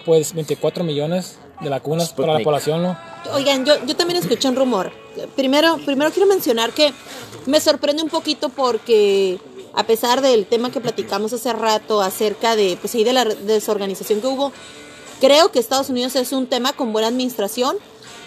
[0.07, 2.45] pues 24 millones de vacunas para la Sputnik.
[2.45, 2.97] población, ¿no?
[3.33, 4.91] Oigan, yo, yo también escuché un rumor.
[5.35, 6.91] Primero, primero quiero mencionar que
[7.45, 9.39] me sorprende un poquito porque
[9.75, 14.21] a pesar del tema que platicamos hace rato acerca de, pues, sí, de la desorganización
[14.21, 14.51] que hubo,
[15.19, 17.75] creo que Estados Unidos es un tema con buena administración,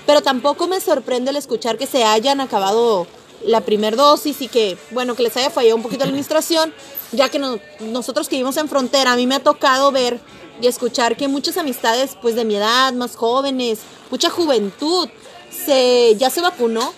[0.07, 3.07] pero tampoco me sorprende el escuchar que se hayan acabado
[3.45, 6.75] la primer dosis y que, bueno, que les haya fallado un poquito la administración,
[7.13, 10.21] ya que no- nosotros que vivimos en frontera, a mí me ha tocado ver
[10.61, 15.09] y escuchar que muchas amistades, pues de mi edad, más jóvenes, mucha juventud,
[15.51, 16.93] se, ya se vacunó.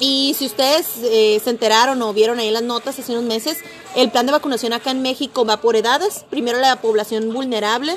[0.00, 3.58] Y si ustedes eh, se enteraron o vieron ahí las notas hace unos meses,
[3.96, 6.24] el plan de vacunación acá en México va por edades.
[6.30, 7.96] Primero la población vulnerable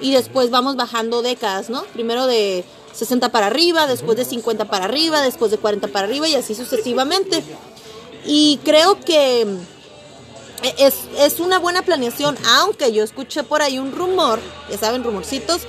[0.00, 1.82] y después vamos bajando décadas, ¿no?
[1.92, 6.28] Primero de 60 para arriba, después de 50 para arriba, después de 40 para arriba
[6.28, 7.42] y así sucesivamente.
[8.24, 9.46] Y creo que
[10.78, 14.38] es, es una buena planeación, aunque yo escuché por ahí un rumor,
[14.70, 15.62] ya saben, rumorcitos,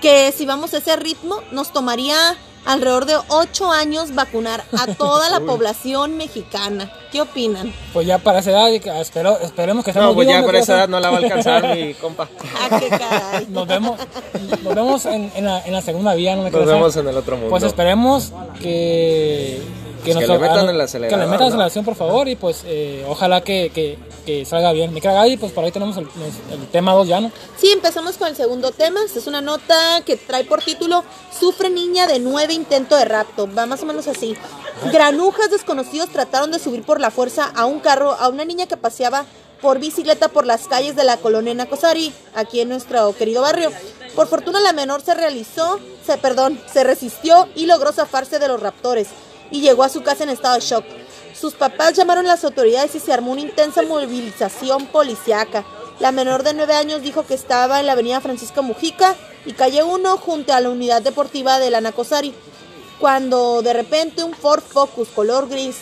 [0.00, 5.30] que si vamos a ese ritmo nos tomaría alrededor de 8 años vacunar a toda
[5.30, 6.92] la población mexicana.
[7.10, 7.72] ¿Qué opinan?
[7.94, 8.68] Pues ya para esa edad,
[9.00, 11.74] espero, esperemos que estemos No, pues ya para esa edad no la va a alcanzar
[11.74, 12.28] mi compa.
[12.60, 13.46] Ah, qué caray.
[13.48, 13.98] Nos vemos,
[14.62, 16.42] nos vemos en, en la, en la segunda vía, ¿no?
[16.42, 16.68] me Nos crees?
[16.74, 17.50] vemos en el otro mundo.
[17.50, 19.62] Pues esperemos que...
[20.14, 21.46] Pues que nos- le metan ah, el acelerador, Que le metan ¿no?
[21.48, 24.92] aceleración, por favor, y pues eh, ojalá que, que, que salga bien.
[24.92, 26.04] Me caga y pues por ahí tenemos el,
[26.52, 27.30] el tema 2 ya, ¿no?
[27.56, 29.00] Sí, empezamos con el segundo tema.
[29.04, 31.04] Esta es una nota que trae por título
[31.38, 33.48] Sufre niña de nueve intento de rapto.
[33.56, 34.36] Va más o menos así.
[34.92, 38.76] Granujas desconocidos trataron de subir por la fuerza a un carro a una niña que
[38.76, 39.24] paseaba
[39.60, 43.72] por bicicleta por las calles de la colonia Nacosari, aquí en nuestro querido barrio.
[44.14, 48.60] Por fortuna la menor se realizó, se perdón, se resistió y logró zafarse de los
[48.60, 49.08] raptores
[49.50, 50.84] y llegó a su casa en estado de shock.
[51.38, 55.64] Sus papás llamaron a las autoridades y se armó una intensa movilización policiaca.
[56.00, 59.14] La menor de 9 años dijo que estaba en la avenida Francisco Mujica
[59.46, 62.34] y calle 1 junto a la unidad deportiva de la Nacosari,
[63.00, 65.76] cuando de repente un Ford Focus color gris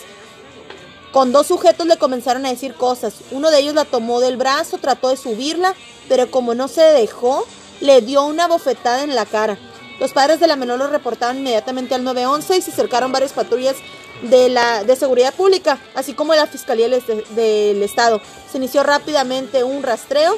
[1.11, 3.15] con dos sujetos le comenzaron a decir cosas.
[3.31, 5.73] Uno de ellos la tomó del brazo, trató de subirla,
[6.07, 7.45] pero como no se dejó,
[7.79, 9.57] le dio una bofetada en la cara.
[9.99, 13.75] Los padres de la menor lo reportaron inmediatamente al 911 y se acercaron varias patrullas
[14.21, 18.21] de la de seguridad pública, así como la Fiscalía del Estado.
[18.51, 20.37] Se inició rápidamente un rastreo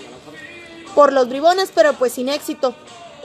[0.96, 2.74] por los bribones, pero pues sin éxito.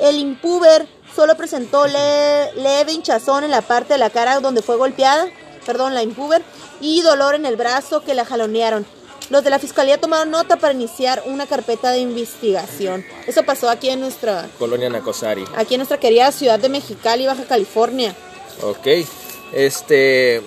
[0.01, 4.77] El impuber solo presentó le- leve hinchazón en la parte de la cara donde fue
[4.77, 5.27] golpeada,
[5.65, 6.43] perdón, la impuber,
[6.81, 8.85] y dolor en el brazo que la jalonearon.
[9.31, 13.05] Los de la fiscalía tomaron nota para iniciar una carpeta de investigación.
[13.27, 15.45] Eso pasó aquí en nuestra, Colonia Nacosari.
[15.57, 18.15] aquí en nuestra querida ciudad de Mexicali, Baja California.
[18.63, 18.87] Ok.
[19.53, 20.43] Este.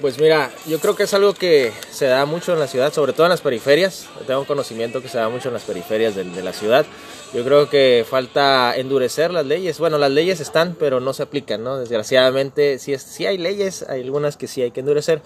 [0.00, 3.12] Pues mira, yo creo que es algo que se da mucho en la ciudad, sobre
[3.12, 4.06] todo en las periferias.
[4.26, 6.84] Tengo conocimiento que se da mucho en las periferias de, de la ciudad.
[7.32, 9.78] Yo creo que falta endurecer las leyes.
[9.78, 11.78] Bueno, las leyes están, pero no se aplican, ¿no?
[11.78, 15.22] Desgraciadamente, sí, es, sí hay leyes, hay algunas que sí hay que endurecer.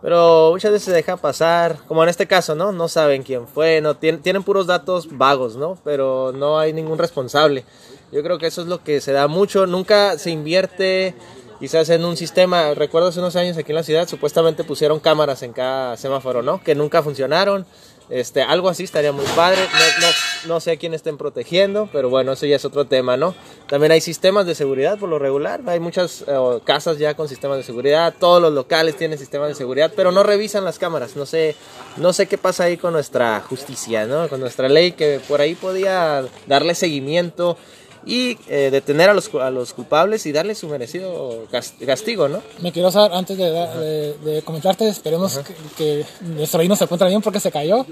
[0.00, 2.70] Pero muchas veces se deja pasar, como en este caso, ¿no?
[2.70, 5.76] No saben quién fue, no tienen, tienen puros datos vagos, ¿no?
[5.84, 7.64] Pero no hay ningún responsable.
[8.12, 9.66] Yo creo que eso es lo que se da mucho.
[9.66, 11.14] Nunca se invierte
[11.58, 12.74] quizás en un sistema.
[12.74, 16.62] Recuerdo hace unos años aquí en la ciudad, supuestamente pusieron cámaras en cada semáforo, ¿no?
[16.62, 17.66] Que nunca funcionaron.
[18.10, 19.58] Este, algo así estaría muy padre.
[19.60, 23.16] No, no, no sé a quién estén protegiendo, pero bueno, eso ya es otro tema,
[23.16, 23.34] ¿no?
[23.68, 25.60] También hay sistemas de seguridad por lo regular.
[25.66, 28.14] Hay muchas eh, casas ya con sistemas de seguridad.
[28.18, 31.16] Todos los locales tienen sistemas de seguridad, pero no revisan las cámaras.
[31.16, 31.54] No sé,
[31.96, 34.28] no sé qué pasa ahí con nuestra justicia, ¿no?
[34.28, 37.58] Con nuestra ley que por ahí podía darle seguimiento
[38.06, 42.42] y eh, detener a los, a los culpables y darle su merecido cas- castigo, ¿no?
[42.60, 47.08] Me quiero saber, antes de, de, de comentarte, esperemos que, que nuestro vino se encuentre
[47.08, 47.84] bien porque se cayó.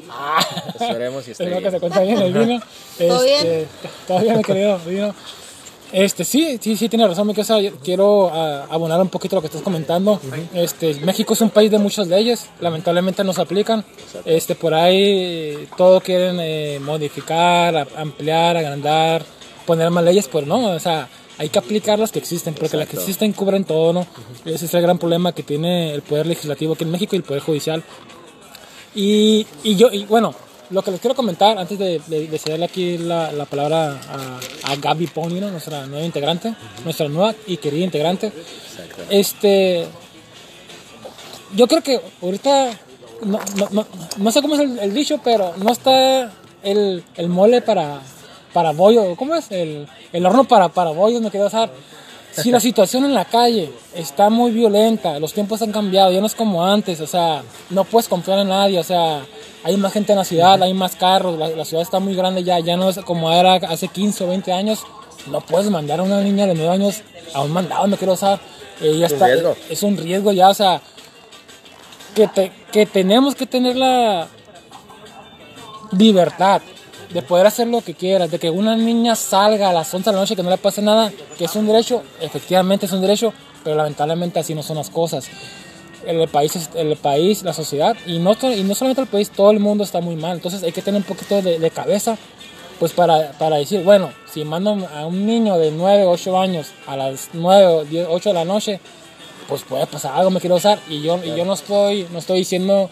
[0.81, 1.71] Esperemos si esté Espero que bien.
[1.71, 2.61] se encuentre bien el vino.
[2.99, 3.69] ¿Todo Este, bien?
[4.07, 5.15] Todo bien, mi querido vino.
[5.93, 7.59] Este, sí, sí, sí, tiene razón, mi casa.
[7.83, 10.21] Quiero ah, abonar un poquito lo que estás comentando.
[10.53, 13.85] Este, México es un país de muchas leyes, lamentablemente no se aplican.
[14.25, 19.25] Este, por ahí todo quieren eh, modificar, a- ampliar, agrandar,
[19.67, 22.89] poner más leyes, pues no, o sea, hay que aplicar las que existen, porque las
[22.89, 24.07] que existen cubren todo, ¿no?
[24.45, 27.25] Ese es el gran problema que tiene el poder legislativo aquí en México y el
[27.25, 27.83] poder judicial.
[28.95, 30.35] Y, y yo, y bueno,
[30.71, 34.73] lo que les quiero comentar antes de, de, de cederle aquí la, la palabra a,
[34.73, 35.51] a Gaby Pony, ¿no?
[35.51, 38.33] nuestra nueva integrante, nuestra nueva y querida integrante.
[39.11, 39.87] Este,
[41.55, 42.71] yo creo que ahorita,
[43.25, 47.29] no, no, no, no sé cómo es el, el dicho, pero no está el, el
[47.29, 48.01] mole para,
[48.57, 49.51] para bollo, ¿cómo es?
[49.53, 51.71] El, el horno para, para bollos, me quedo usar.
[52.33, 56.27] Si la situación en la calle está muy violenta, los tiempos han cambiado, ya no
[56.27, 59.27] es como antes, o sea, no puedes confiar en nadie, o sea,
[59.63, 62.43] hay más gente en la ciudad, hay más carros, la, la ciudad está muy grande
[62.45, 64.79] ya, ya no es como era hace 15 o 20 años,
[65.31, 67.03] no puedes mandar a una niña de 9 años
[67.35, 68.41] a un mandado, me quiero usar.
[68.81, 69.57] Es un está, riesgo.
[69.69, 70.81] es un riesgo ya, o sea,
[72.15, 74.29] que, te- que tenemos que tener la
[75.93, 76.63] libertad
[77.17, 80.15] de poder hacer lo que quieras, de que una niña salga a las 11 de
[80.15, 83.33] la noche que no le pase nada, que es un derecho, efectivamente es un derecho,
[83.65, 85.27] pero lamentablemente así no son las cosas.
[86.07, 89.61] El país, el país, la sociedad, y no, y no solamente el país, todo el
[89.61, 90.37] mundo está muy mal.
[90.37, 92.19] Entonces hay que tener un poquito de, de cabeza,
[92.79, 96.99] pues para, para decir, bueno, si mando a un niño de 9, 8 años a
[96.99, 98.79] las 9 o 10, 8 de la noche,
[99.49, 100.79] pues puede pasar algo, me quiero usar.
[100.87, 102.91] Y yo, y yo no, estoy, no estoy diciendo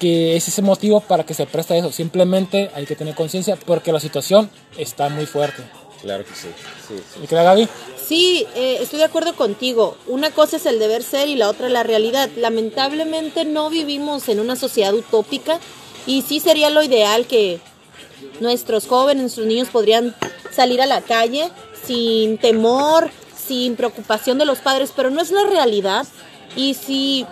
[0.00, 1.92] que es ese motivo para que se preste a eso.
[1.92, 5.62] Simplemente hay que tener conciencia porque la situación está muy fuerte.
[6.00, 6.48] Claro que sí.
[6.88, 7.20] sí, sí.
[7.22, 7.68] ¿Y qué Gaby?
[8.04, 9.96] Sí, eh, estoy de acuerdo contigo.
[10.08, 12.30] Una cosa es el deber ser y la otra la realidad.
[12.36, 15.60] Lamentablemente no vivimos en una sociedad utópica
[16.06, 17.60] y sí sería lo ideal que
[18.40, 20.16] nuestros jóvenes, nuestros niños podrían
[20.50, 21.50] salir a la calle
[21.84, 26.06] sin temor, sin preocupación de los padres, pero no es la realidad.
[26.56, 27.26] Y si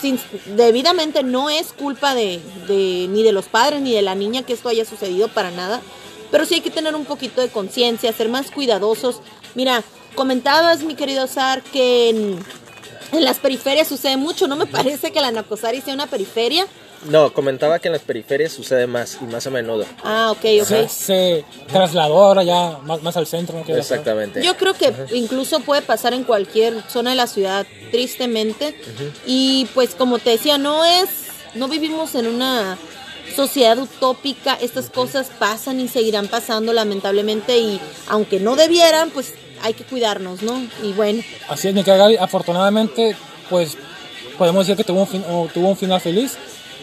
[0.00, 0.20] sin-
[0.56, 4.52] debidamente no es culpa de, de- ni de los padres ni de la niña que
[4.52, 5.80] esto haya sucedido para nada,
[6.30, 9.20] pero sí hay que tener un poquito de conciencia, ser más cuidadosos.
[9.54, 9.82] Mira,
[10.14, 12.38] comentabas, mi querido Sar, que en,
[13.12, 16.66] en las periferias sucede mucho, no me parece que la Nacosari sea una periferia.
[17.08, 19.86] No, comentaba que en las periferias sucede más y más a menudo.
[20.04, 20.66] Ah, ok, ok.
[20.66, 23.58] Se, se trasladó ahora ya más, más al centro.
[23.58, 23.64] ¿no?
[23.64, 24.42] Que- Exactamente.
[24.42, 28.74] Yo creo que incluso puede pasar en cualquier zona de la ciudad, tristemente.
[29.26, 31.08] Y pues como te decía, no es,
[31.54, 32.76] no vivimos en una
[33.34, 39.32] sociedad utópica, estas cosas pasan y seguirán pasando lamentablemente y aunque no debieran, pues
[39.62, 40.60] hay que cuidarnos, ¿no?
[40.82, 42.16] Y bueno, Así es, mi querida Gaby.
[42.16, 43.16] Afortunadamente,
[43.48, 43.76] pues
[44.36, 46.36] podemos decir que tuvo un, fin- tuvo un final feliz.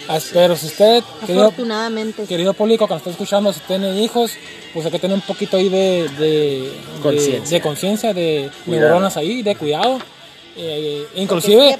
[0.07, 2.23] As- Pero si usted, querido, afortunadamente.
[2.25, 4.31] querido público que nos está escuchando, si tiene hijos,
[4.73, 7.57] pues hay que tener un poquito ahí de, de, Conciencia.
[7.57, 8.87] de conciencia, de Cuidado.
[8.87, 9.99] neuronas ahí, de cuidado.
[10.55, 11.77] Eh, inclusive,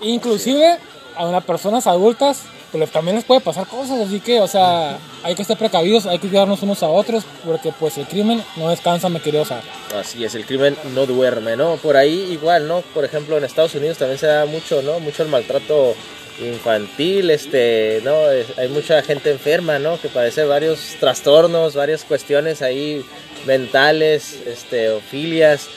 [0.00, 0.78] inclusive
[1.16, 5.34] a unas personas adultas pues también les puede pasar cosas, así que, o sea, hay
[5.34, 9.08] que estar precavidos, hay que cuidarnos unos a otros, porque pues el crimen no descansa,
[9.08, 9.62] me querido Sar.
[9.98, 11.76] Así es, el crimen no duerme, ¿no?
[11.76, 12.82] Por ahí igual, ¿no?
[12.92, 14.98] Por ejemplo, en Estados Unidos también se da mucho, ¿no?
[15.00, 15.94] Mucho el maltrato
[16.40, 18.14] infantil, este, ¿no?
[18.56, 20.00] Hay mucha gente enferma, ¿no?
[20.00, 23.04] Que padece varios trastornos, varias cuestiones ahí
[23.46, 25.68] mentales, este, o filias.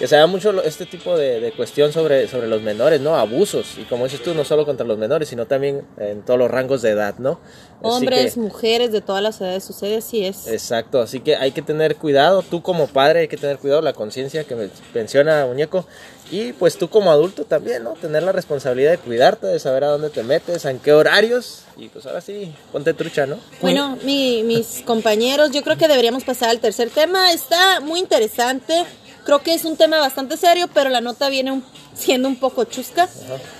[0.00, 3.14] Que se da mucho este tipo de, de cuestión sobre, sobre los menores, ¿no?
[3.16, 3.76] Abusos.
[3.78, 6.80] Y como dices tú, no solo contra los menores, sino también en todos los rangos
[6.82, 7.38] de edad, ¿no?
[7.82, 10.46] Hombres, que- mujeres, de todas las edades sucede, así es.
[10.48, 13.92] Exacto, así que hay que tener cuidado, tú como padre hay que tener cuidado, la
[13.92, 15.86] conciencia que me- menciona Muñeco,
[16.30, 17.92] y pues tú como adulto también, ¿no?
[17.94, 21.88] Tener la responsabilidad de cuidarte, de saber a dónde te metes, en qué horarios, y
[21.88, 23.38] pues ahora sí, ponte trucha, ¿no?
[23.62, 27.32] Bueno, mi- mis compañeros, yo creo que deberíamos pasar al tercer tema.
[27.32, 28.84] Está muy interesante.
[29.24, 32.64] Creo que es un tema bastante serio, pero la nota viene un- siendo un poco
[32.64, 33.08] chusca.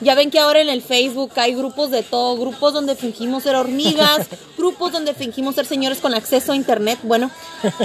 [0.01, 3.55] Ya ven que ahora en el Facebook hay grupos de todo, grupos donde fingimos ser
[3.57, 6.99] hormigas, grupos donde fingimos ser señores con acceso a internet.
[7.03, 7.31] Bueno,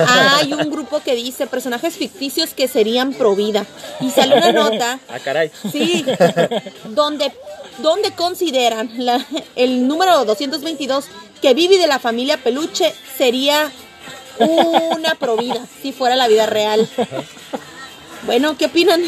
[0.07, 3.65] hay un grupo que dice personajes ficticios que serían pro vida.
[3.99, 5.51] Y sale una nota Ah, caray.
[5.71, 6.05] Sí,
[6.89, 7.31] donde,
[7.79, 11.05] donde consideran la- el número 222
[11.41, 13.71] que Vivi de la familia Peluche sería
[14.39, 16.87] una provida si fuera la vida real.
[18.25, 19.01] Bueno, ¿qué opinan?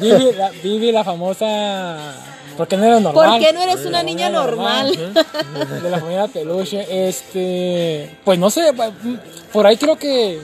[0.00, 2.14] Vivi, la, Vivi, la famosa.
[2.56, 3.30] ¿Por qué no eres normal?
[3.30, 5.14] ¿Por qué no eres una niña familia normal?
[5.82, 7.08] De la familia Peluche.
[7.08, 8.16] Este.
[8.24, 8.90] Pues no sé, pa-
[9.52, 10.40] por ahí creo que.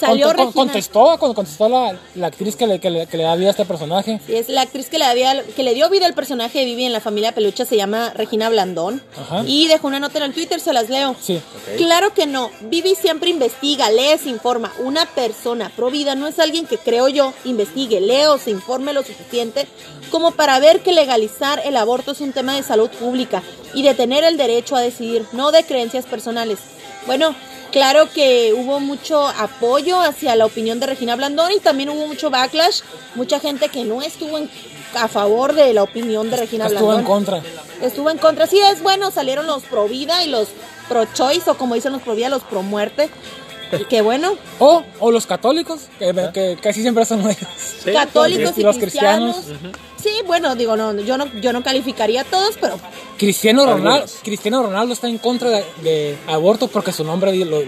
[0.00, 0.54] Salió con- con- Regina.
[0.64, 3.50] contestó, con- contestó la, la actriz que le, que, le, que le da vida a
[3.50, 4.20] este personaje.
[4.26, 6.84] Sí, es la actriz que le, había, que le dio vida al personaje de Vivi
[6.86, 9.02] en la familia Peluche, se llama Regina Blandón.
[9.20, 9.42] Ajá.
[9.46, 11.14] Y dejó una nota en el Twitter, se las leo.
[11.20, 11.40] Sí.
[11.76, 12.50] Claro que no.
[12.62, 14.72] Vivi siempre investiga, lee, se informa.
[14.80, 19.02] Una persona pro vida no es alguien que creo yo investigue, leo, se informe lo
[19.02, 19.66] suficiente
[20.10, 23.42] como para ver que legalizar el aborto es un tema de salud pública
[23.74, 26.58] y de tener el derecho a decidir, no de creencias personales.
[27.06, 27.34] Bueno,
[27.72, 32.30] claro que hubo mucho apoyo hacia la opinión de Regina Blandón y también hubo mucho
[32.30, 32.80] backlash,
[33.14, 34.50] mucha gente que no estuvo en-
[34.94, 37.42] a favor de la opinión de Regina Estuvo Blandón en contra.
[37.80, 38.46] estuvo en contra.
[38.46, 40.48] Sí, es bueno, salieron los pro vida y los
[40.88, 43.08] pro choice, o como dicen los pro vida, los pro muerte.
[43.88, 47.48] Qué bueno, O, o los católicos, que, que casi siempre son ellos.
[47.84, 49.36] Sí, católicos y los cristianos.
[49.36, 49.76] cristianos.
[50.02, 52.78] Sí, bueno, digo, no, yo no, yo no calificaría a todos, pero
[53.18, 54.06] Cristiano Ronaldo.
[54.22, 57.60] Cristiano Ronaldo está en contra de, de aborto porque su nombre lo,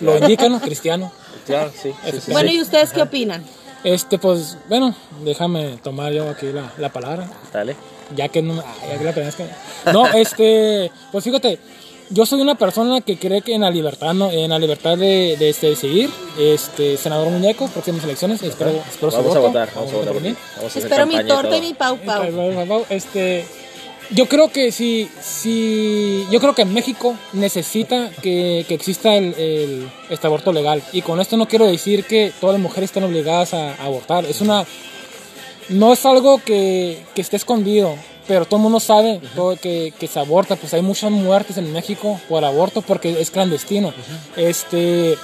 [0.00, 0.60] lo indica, ¿no?
[0.60, 1.10] Cristiano.
[1.46, 1.90] Claro, sí.
[2.10, 2.32] sí, sí.
[2.32, 3.44] bueno, ¿y ustedes qué opinan?
[3.82, 7.28] Este, pues, bueno, déjame tomar yo aquí la, la palabra.
[7.52, 7.74] Dale.
[8.14, 9.46] Ya que no, ya que la tenés que...
[9.92, 11.58] No, este, pues fíjate,
[12.10, 14.30] yo soy una persona que cree que en la libertad, ¿no?
[14.30, 19.32] en la libertad de, de, este, decidir, este, senador muñeco, próximas elecciones, espero, espero Vamos
[19.32, 19.40] su a voto.
[19.48, 20.30] votar, vamos a votar mí.
[20.30, 20.36] ti.
[20.56, 22.84] Vamos a hacer Espero mi torta y mi pau pau.
[22.90, 23.44] Este,
[24.12, 29.88] yo creo que sí, sí, yo creo que México necesita que, que exista el, el-
[30.10, 30.82] este aborto legal.
[30.92, 34.24] Y con esto no quiero decir que todas las mujeres estén obligadas a, a abortar.
[34.26, 34.64] Es una,
[35.68, 37.94] no es algo que, que esté escondido,
[38.26, 40.56] pero todo el mundo sabe todo que, que se aborta.
[40.56, 43.92] Pues hay muchas muertes en México por aborto porque es clandestino.
[44.36, 45.16] Este,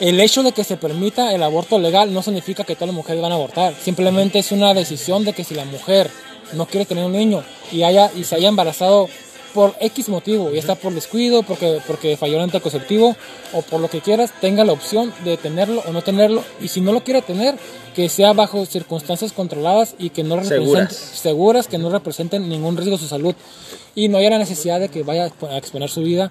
[0.00, 3.22] el hecho de que se permita el aborto legal no significa que todas las mujeres
[3.22, 3.74] van a abortar.
[3.74, 6.10] Simplemente es una decisión de que si la mujer
[6.54, 9.08] no quiere tener un niño y, haya, y se haya embarazado
[9.52, 13.16] por X motivo, ya está por descuido, porque, porque falló el anticonceptivo
[13.52, 16.44] o por lo que quieras, tenga la opción de tenerlo o no tenerlo.
[16.60, 17.56] Y si no lo quiere tener,
[17.94, 20.94] que sea bajo circunstancias controladas y que no representen, Seguras.
[20.96, 23.34] seguras, que no representen ningún riesgo a su salud.
[23.94, 26.30] Y no haya la necesidad de que vaya a exponer su vida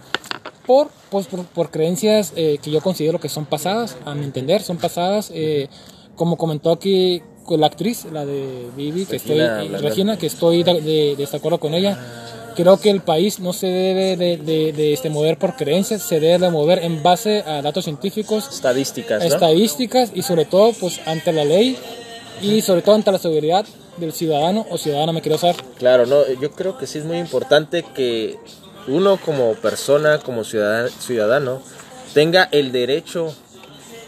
[0.65, 4.61] por, pues, por, por creencias eh, que yo considero que son pasadas, a mi entender,
[4.61, 5.31] son pasadas.
[5.33, 5.67] eh,
[6.15, 9.77] como comentó aquí la actriz, la de Vivi, que Regina estoy.
[9.79, 11.97] Regina, que estoy de, de- desacuerdo con ella.
[12.61, 16.19] Creo que el país no se debe de, de- de, este, mover por creencias, se
[16.19, 19.33] debe de mover en base a datos científicos, Estadísticas, ¿no?
[19.33, 21.77] estadísticas y sobre todo pues ante la ley
[22.41, 25.55] y sobre todo ante la seguridad del ciudadano o ciudadana, me quiero usar.
[25.77, 28.35] Claro, no, yo creo que sí es muy importante que
[28.89, 31.61] uno como persona, como ciudadano, ciudadano
[32.13, 33.33] tenga el derecho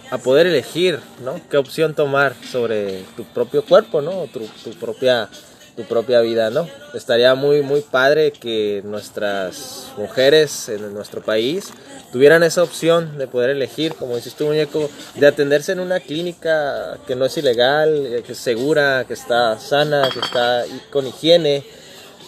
[0.10, 1.40] a poder elegir, ¿no?
[1.50, 4.26] Qué opción tomar sobre tu propio cuerpo, ¿no?
[4.34, 5.30] Tu, tu propia
[5.76, 6.68] tu propia vida, ¿no?
[6.94, 11.72] Estaría muy muy padre que nuestras mujeres en nuestro país
[12.12, 16.98] tuvieran esa opción de poder elegir, como dices tú, muñeco, de atenderse en una clínica
[17.08, 21.64] que no es ilegal, eh, que es segura, que está sana, que está con higiene,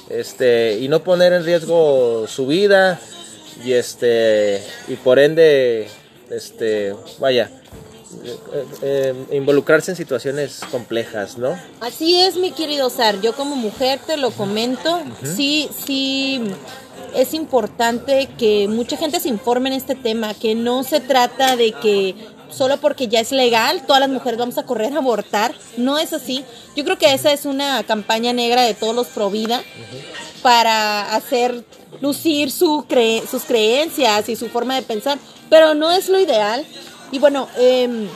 [0.09, 2.99] este, y no poner en riesgo su vida
[3.63, 5.87] y este y por ende
[6.29, 7.51] este vaya
[8.53, 11.57] eh, eh, involucrarse en situaciones complejas, ¿no?
[11.81, 13.21] Así es, mi querido Sar.
[13.21, 15.01] Yo como mujer te lo comento.
[15.35, 16.41] Sí, sí,
[17.15, 21.71] es importante que mucha gente se informe en este tema, que no se trata de
[21.73, 22.15] que
[22.49, 25.55] solo porque ya es legal, todas las mujeres vamos a correr a abortar.
[25.77, 26.43] No es así.
[26.75, 29.63] Yo creo que esa es una campaña negra de todos los pro vida
[30.41, 31.63] para hacer
[32.01, 35.17] lucir su cre- sus creencias y su forma de pensar,
[35.49, 36.65] pero no es lo ideal.
[37.13, 38.09] Y bueno, em,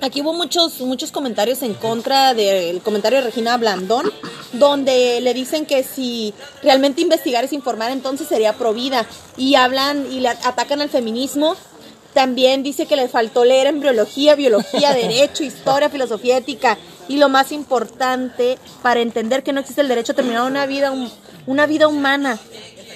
[0.00, 4.12] Aquí hubo muchos, muchos comentarios en contra del comentario de Regina Blandón,
[4.52, 9.06] donde le dicen que si realmente investigar es informar, entonces sería provida.
[9.36, 11.56] Y hablan y le atacan al feminismo.
[12.14, 16.78] También dice que le faltó leer embriología, biología, derecho, historia, filosofía ética.
[17.08, 20.92] Y lo más importante, para entender que no existe el derecho a terminar una vida,
[21.46, 22.38] una vida humana.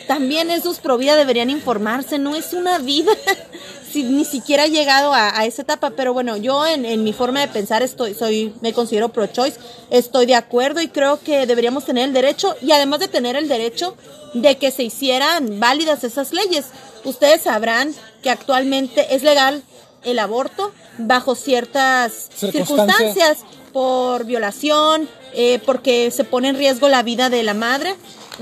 [0.07, 3.11] También esos pro vida deberían informarse, no es una vida.
[3.92, 7.12] si ni siquiera ha llegado a, a esa etapa, pero bueno, yo en, en mi
[7.12, 9.59] forma de pensar estoy, soy, me considero pro choice,
[9.90, 13.48] estoy de acuerdo y creo que deberíamos tener el derecho y además de tener el
[13.48, 13.96] derecho
[14.35, 16.66] de que se hicieran válidas esas leyes.
[17.05, 19.62] Ustedes sabrán que actualmente es legal
[20.05, 22.66] el aborto bajo ciertas Circunstancias.
[22.68, 23.38] circunstancias
[23.72, 27.94] por violación, eh, porque se pone en riesgo la vida de la madre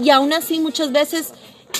[0.02, 1.28] y aún así muchas veces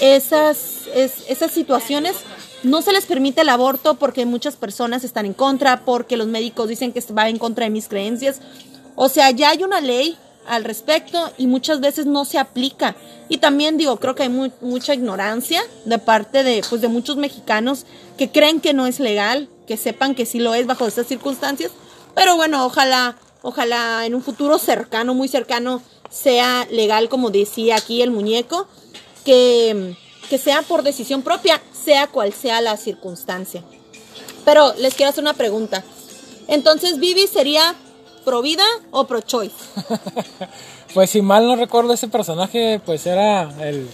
[0.00, 0.58] esas,
[0.94, 2.14] es- esas situaciones
[2.62, 6.68] no se les permite el aborto porque muchas personas están en contra, porque los médicos
[6.68, 8.40] dicen que va en contra de mis creencias.
[8.96, 12.96] O sea, ya hay una ley al respecto y muchas veces no se aplica.
[13.28, 17.16] Y también digo, creo que hay mu- mucha ignorancia de parte de, pues, de muchos
[17.16, 17.86] mexicanos
[18.18, 21.70] que creen que no es legal, que sepan que sí lo es bajo estas circunstancias.
[22.14, 28.02] Pero bueno, ojalá, ojalá en un futuro cercano, muy cercano, sea legal, como decía aquí
[28.02, 28.66] el muñeco,
[29.24, 29.94] que,
[30.28, 33.62] que sea por decisión propia, sea cual sea la circunstancia.
[34.44, 35.84] Pero les quiero hacer una pregunta.
[36.48, 37.74] Entonces, Vivi sería
[38.24, 39.54] pro vida o pro choice?
[40.92, 43.88] Pues si mal no recuerdo ese personaje, pues era el,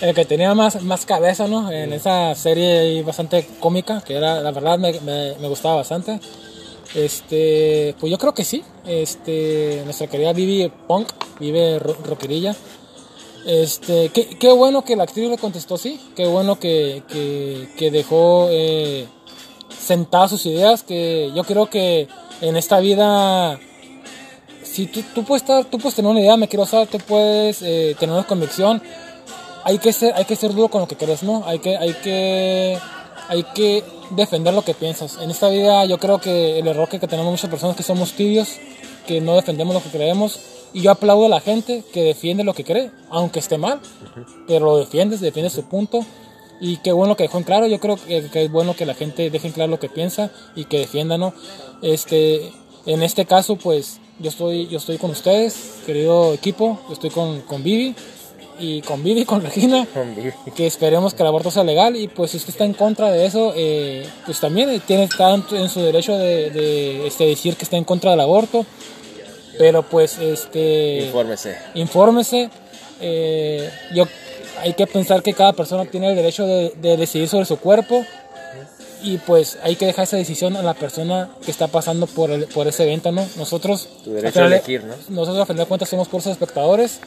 [0.00, 1.72] el que tenía más, más cabeza, ¿no?
[1.72, 6.20] En esa serie bastante cómica, que era, la verdad me, me, me gustaba bastante.
[6.94, 8.62] Este, pues yo creo que sí.
[8.86, 11.08] Este, nuestra querida Vivi Punk,
[11.40, 12.54] vive ro- rockerilla.
[13.46, 17.92] Este, qué, qué bueno que la actriz le contestó sí, qué bueno que, que, que
[17.92, 19.06] dejó eh,
[19.78, 22.08] sentadas sus ideas, que yo creo que
[22.40, 23.58] en esta vida
[24.76, 27.62] si tú, tú puedes estar, tú puedes tener una idea, me quiero saber, tú puedes
[27.62, 28.82] eh, tener una convicción,
[29.64, 31.44] hay que ser, hay que ser duro con lo que crees, ¿no?
[31.46, 32.78] Hay que, hay que,
[33.28, 35.18] hay que defender lo que piensas.
[35.22, 37.82] En esta vida yo creo que el error que, que tenemos muchas personas es que
[37.84, 38.48] somos tibios,
[39.06, 40.40] que no defendemos lo que creemos.
[40.76, 43.80] Y yo aplaudo a la gente que defiende lo que cree, aunque esté mal,
[44.46, 46.04] pero lo defiendes, defiendes su punto.
[46.60, 48.92] Y qué bueno que dejó en claro, yo creo que, que es bueno que la
[48.92, 51.32] gente deje en claro lo que piensa y que defienda, ¿no?
[51.80, 52.52] Este,
[52.84, 57.40] en este caso, pues yo estoy, yo estoy con ustedes, querido equipo, yo estoy con,
[57.40, 57.94] con Vivi
[58.58, 59.86] y con Vivi, con Regina,
[60.54, 63.24] que esperemos que el aborto sea legal y pues si usted está en contra de
[63.24, 67.78] eso, eh, pues también tiene está en su derecho de, de, este, decir que está
[67.78, 68.66] en contra del aborto,
[69.58, 71.56] pero pues este Infórmese.
[71.74, 72.50] infórmese.
[73.00, 74.06] Eh, yo
[74.60, 78.04] hay que pensar que cada persona tiene el derecho de, de decidir sobre su cuerpo
[79.02, 82.46] y pues hay que dejar esa decisión a la persona que está pasando por, el,
[82.46, 83.26] por ese evento, ¿no?
[83.36, 84.94] Nosotros, Tu derecho al final a de- elegir, ¿no?
[85.10, 87.00] nosotros a final de cuentas somos puros espectadores,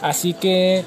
[0.00, 0.84] así que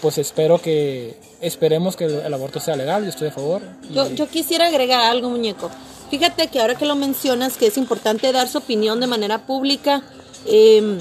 [0.00, 3.60] pues espero que, esperemos que el, el aborto sea legal, yo estoy a favor.
[3.88, 5.70] y- Yo, yo quisiera agregar algo, muñeco.
[6.10, 10.02] Fíjate que ahora que lo mencionas, que es importante dar su opinión de manera pública,
[10.46, 10.98] eh,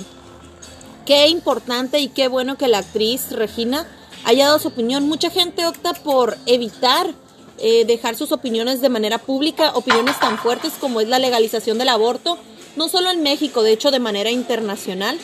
[1.05, 3.87] qué importante y qué bueno que la actriz Regina
[4.23, 5.07] haya dado su opinión.
[5.07, 7.13] Mucha gente opta por evitar
[7.59, 11.89] eh, dejar sus opiniones de manera pública, opiniones tan fuertes como es la legalización del
[11.89, 12.37] aborto,
[12.75, 15.17] no solo en México, de hecho de manera internacional.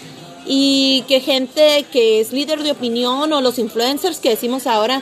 [0.46, 5.02] Y que gente que es líder de opinión o los influencers que decimos ahora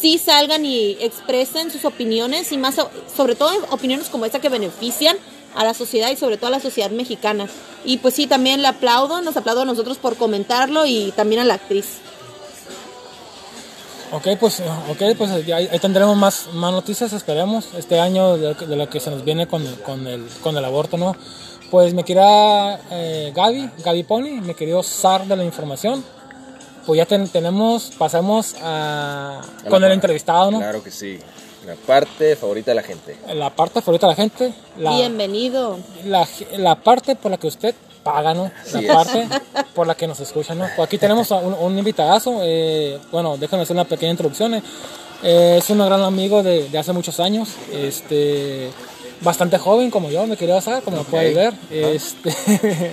[0.00, 4.48] sí salgan y expresen sus opiniones y más so- sobre todo opiniones como esta que
[4.48, 5.16] benefician
[5.58, 7.46] a la sociedad y sobre todo a la sociedad mexicana.
[7.84, 11.44] Y pues sí, también le aplaudo, nos aplaudo a nosotros por comentarlo y también a
[11.44, 11.98] la actriz.
[14.10, 18.76] Ok, pues, okay, pues ahí ahí tendremos más, más noticias, esperemos, este año de, de
[18.76, 21.14] lo que se nos viene con, el- con, el, con el aborto, ¿no?
[21.70, 26.02] Pues me quería eh, Gaby, Gaby Pony, me querido zar de la información.
[26.86, 30.58] Pues ya ten- tenemos, pasamos a, con el entrevistado, ¿no?
[30.60, 31.18] Claro que sí.
[31.66, 33.16] La parte favorita de la gente.
[33.34, 35.78] La parte favorita de la gente, la, Bienvenido.
[36.04, 38.50] la, la parte por la que usted paga, ¿no?
[38.62, 39.08] Así La es.
[39.08, 39.28] parte
[39.74, 40.66] por la que nos escucha, ¿no?
[40.76, 44.54] Pues aquí tenemos a un, un invitadazo, eh, bueno, déjenme hacer una pequeña introducción.
[44.54, 44.62] eh.
[45.24, 48.70] Eh, es un gran amigo de, de hace muchos años, este,
[49.20, 51.52] bastante joven como yo, me quería saber, como lo puedes ver.
[51.70, 52.30] Este,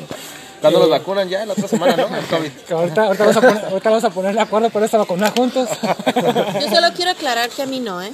[0.72, 1.45] ¿Cuándo los eh, vacunan ya?
[1.45, 2.07] La otra semana, ¿no?
[2.18, 2.51] El COVID.
[2.51, 5.32] que ahorita, ahorita, vamos a poner, ahorita vamos a poner de acuerdo por esta vacuna
[5.36, 5.70] juntos.
[6.61, 8.11] Yo solo quiero aclarar que a mí no, ¿eh?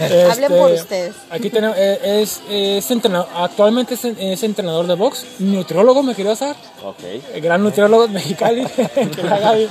[0.00, 1.14] Este, Hablen por ustedes.
[1.30, 6.36] Aquí tenemos, eh, es, es entrenador, actualmente es, es entrenador de box, nutriólogo, me quería
[6.36, 6.56] saber.
[6.84, 7.02] Ok.
[7.34, 8.64] el gran nutriólogo de Mexicali,
[9.16, 9.68] que la Gaby.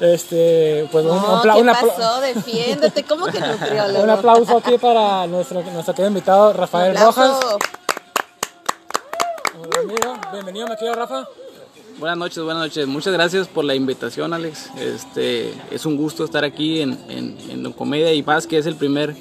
[0.00, 2.20] Este, pues un, un No, apla- ¿qué un apla- pasó?
[2.20, 3.04] Defiéndete.
[3.04, 4.02] ¿Cómo que nutriólogo?
[4.02, 7.20] un aplauso aquí para nuestro, nuestro querido invitado Rafael Aplauso.
[7.22, 7.58] Rojas.
[9.64, 10.14] Amigo.
[10.30, 11.26] Bienvenido, me querido Rafa.
[11.98, 12.86] Buenas noches, buenas noches.
[12.86, 14.70] Muchas gracias por la invitación, Alex.
[14.78, 18.76] Este, es un gusto estar aquí en, en, en Comedia y más que es el
[18.76, 19.16] primer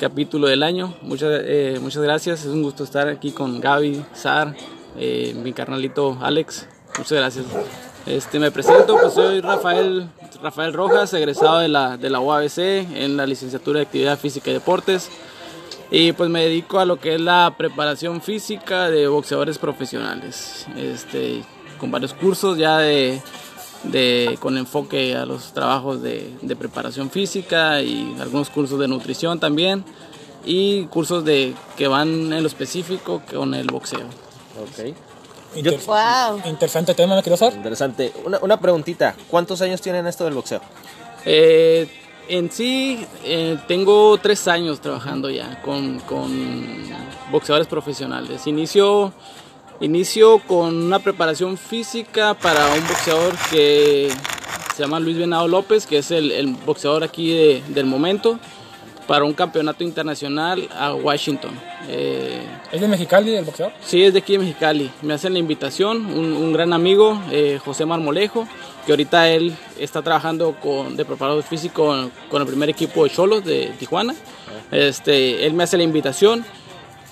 [0.00, 0.96] capítulo del año.
[1.02, 2.40] Muchas, eh, muchas gracias.
[2.40, 4.56] Es un gusto estar aquí con Gaby, Sar,
[4.96, 6.66] eh, mi carnalito Alex.
[6.98, 7.44] Muchas gracias.
[8.06, 10.08] Este, me presento, pues soy Rafael,
[10.42, 14.54] Rafael Rojas, egresado de la, de la UABC en la licenciatura de Actividad Física y
[14.54, 15.10] Deportes.
[15.90, 20.66] Y pues me dedico a lo que es la preparación física de boxeadores profesionales.
[20.76, 21.42] Este,
[21.78, 23.20] con varios cursos ya de,
[23.84, 29.38] de- con enfoque a los trabajos de, de preparación física y algunos cursos de nutrición
[29.38, 29.84] también.
[30.44, 34.06] Y cursos de, que van en lo específico con el boxeo.
[34.60, 34.94] Ok.
[35.56, 36.40] Inter- Wow.
[36.46, 37.54] Interesante tema, me quiero saber.
[37.56, 38.12] Interesante.
[38.24, 39.14] Una, una preguntita.
[39.30, 40.60] ¿Cuántos años tienen esto del boxeo?
[41.24, 41.88] Eh,
[42.28, 46.30] en sí, eh, tengo tres años trabajando ya con, con
[47.30, 48.46] boxeadores profesionales.
[48.46, 49.12] Inicio,
[49.80, 54.10] inicio con una preparación física para un boxeador que
[54.74, 58.38] se llama Luis Venado López, que es el, el boxeador aquí de- del momento,
[59.06, 61.52] para un campeonato internacional a Washington.
[61.88, 62.40] Eh,
[62.72, 63.72] ¿Es de Mexicali el boxeador?
[63.80, 64.90] Sí, es de aquí de Mexicali.
[65.02, 68.48] Me hacen la invitación, un, un gran amigo, eh, José Marmolejo,
[68.86, 73.10] que ahorita él está trabajando con, de preparador físico con, con el primer equipo de
[73.10, 74.14] Cholos de Tijuana.
[74.70, 76.44] Este, él me hace la invitación.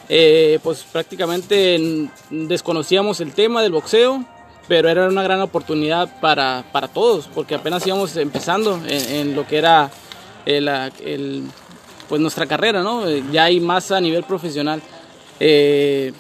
[0.09, 4.23] Eh, pues prácticamente desconocíamos el tema del boxeo,
[4.69, 9.47] pero era una gran oportunidad para, para todos, porque apenas íbamos empezando en, en lo
[9.47, 9.91] que era
[10.47, 10.69] el,
[11.05, 11.43] el-
[12.09, 13.09] pues nuestra carrera, ¿no?
[13.09, 14.83] Eh, Ya hay más a nivel profesional.
[15.41, 16.13] Eh,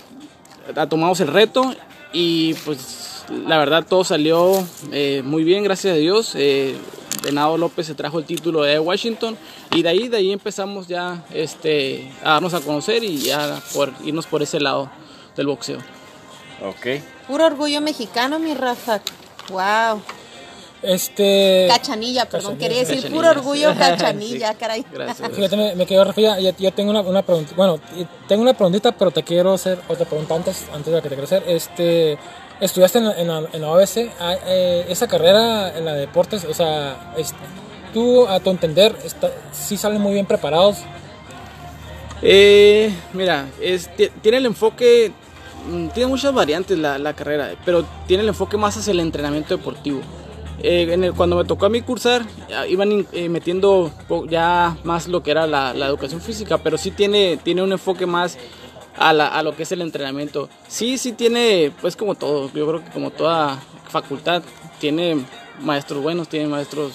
[0.89, 1.75] tomamos el reto
[2.13, 6.33] y pues la verdad todo salió eh, muy bien, gracias a Dios.
[6.35, 6.77] Eh,
[7.23, 9.37] Venado López se trajo el título de Washington
[9.71, 13.93] y de ahí, de ahí empezamos ya este, a darnos a conocer y ya por
[14.05, 14.91] irnos por ese lado
[15.37, 15.79] del boxeo.
[16.63, 17.01] Ok.
[17.27, 19.01] Puro orgullo mexicano, mi Rafa.
[19.51, 20.03] Wow.
[20.83, 21.67] Este.
[21.71, 22.59] Cachanilla, perdón.
[22.59, 24.57] Quería decir Cachanilla, puro orgullo, cachanilla, Sí.
[24.61, 24.85] caray.
[24.93, 25.31] Gracias.
[25.33, 27.53] Fíjate, me, me quedo Rafa, ya, ya- ya tengo una, una pregunta.
[27.57, 27.81] Bueno,
[28.29, 31.15] tengo una preguntita, pero te quiero hacer otra pregunta antes, antes de la que te
[31.15, 31.43] quiero hacer.
[31.47, 32.19] Este,
[32.61, 37.13] estudiaste en la, en OBC, ah, eh, esa carrera en la de deportes, o sea,
[37.93, 40.79] tú, a tu entender, está, sí salen muy bien preparados?
[42.23, 43.47] Eh, mira,
[44.23, 45.13] tiene el enfoque,
[45.69, 49.57] mm, tiene muchas variantes la, la carrera, pero tiene el enfoque más hacia el entrenamiento
[49.57, 50.01] deportivo.
[50.63, 52.25] Eh, cuando me tocó a mí cursar,
[52.69, 53.91] iban eh, metiendo
[54.29, 58.07] ya más lo que era la, la educación física, pero sí tiene, tiene un enfoque
[58.07, 58.39] más
[58.99, 60.49] a, la- a lo que es el entrenamiento.
[60.69, 64.43] Sí, sí tiene, pues como todo, yo creo que como toda facultad,
[64.81, 65.25] tiene
[65.61, 66.95] maestros buenos, tiene maestros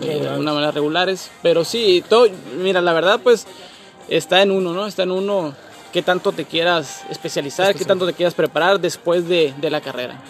[0.00, 2.26] eh, de alguna manera regulares, pero sí, todo,
[2.58, 3.46] mira, la verdad pues
[4.08, 4.86] está en uno, ¿no?
[4.86, 5.54] Está en uno
[5.92, 10.20] qué tanto te quieras especializar, qué tanto te quieras preparar después de, de la carrera.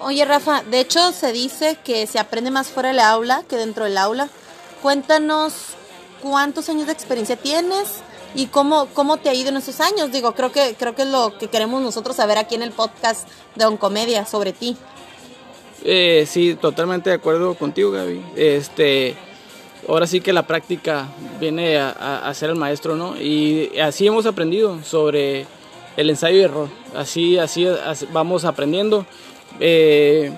[0.00, 3.84] Oye, Rafa, de hecho se dice que se aprende más fuera del aula que dentro
[3.84, 4.30] del aula.
[4.80, 5.52] Cuéntanos
[6.22, 7.96] cuántos años de experiencia tienes
[8.34, 10.12] y cómo, cómo te ha ido en esos años.
[10.12, 13.28] Digo, creo que, creo que es lo que queremos nosotros saber aquí en el podcast
[13.56, 14.76] de Oncomedia sobre ti.
[15.84, 18.22] Eh, sí, totalmente de acuerdo contigo, Gaby.
[18.36, 19.16] Este,
[19.88, 21.08] ahora sí que la práctica
[21.40, 23.20] viene a, ser el maestro, ¿no?
[23.20, 25.46] Y así hemos aprendido sobre
[25.96, 26.68] el ensayo y error.
[26.94, 29.06] Así, así, así vamos aprendiendo.
[29.58, 30.30] Eh,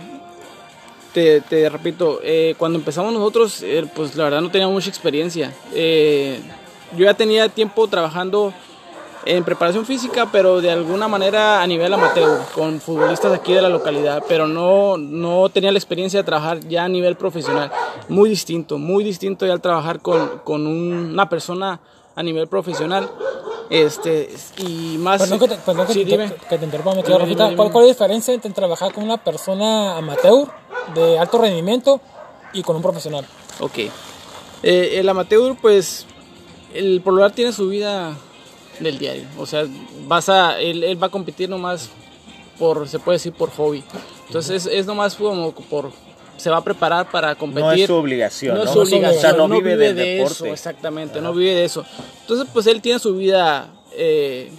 [1.13, 5.53] te, te repito, eh, cuando empezamos nosotros, eh, pues la verdad no teníamos mucha experiencia.
[5.75, 6.41] Eh,
[6.97, 8.53] yo ya tenía tiempo trabajando
[9.25, 13.69] en preparación física, pero de alguna manera a nivel amateur, con futbolistas aquí de la
[13.69, 17.71] localidad, pero no, no tenía la experiencia de trabajar ya a nivel profesional.
[18.09, 21.79] Muy distinto, muy distinto ya al trabajar con, con un- una persona
[22.17, 23.09] a nivel profesional.
[23.71, 24.29] Este,
[24.59, 25.21] y más...
[25.23, 26.17] Perdón que te, perdón que Sí, te-
[26.49, 27.71] que te interrumpa, querido Dime, dime, ¿Cuál.
[27.73, 30.49] ¿Cuál es la diferencia entre trabajar con una persona amateur
[30.95, 32.01] de alto rendimiento
[32.53, 33.25] y con un profesional?
[33.61, 33.79] Ok.
[34.65, 36.07] Eh, el amateur, pues,
[36.75, 38.17] el pololar tiene su vida
[38.81, 39.25] del diario.
[39.39, 39.65] O sea,
[40.07, 41.91] vas a, él, él va a competir nomás
[42.59, 43.83] por, se puede decir, por hobby.
[44.27, 45.91] Entonces, es, es nomás como por,
[46.37, 47.65] se va a preparar para competir.
[47.65, 48.69] No es su obligación, No ¿no?
[48.69, 49.19] es su obligación.
[49.19, 50.35] O sea, no no vive vive del de deporte.
[50.35, 51.85] eso, exactamente, no vive de eso.
[52.23, 54.51] Entonces, pues, él tiene su vida eh,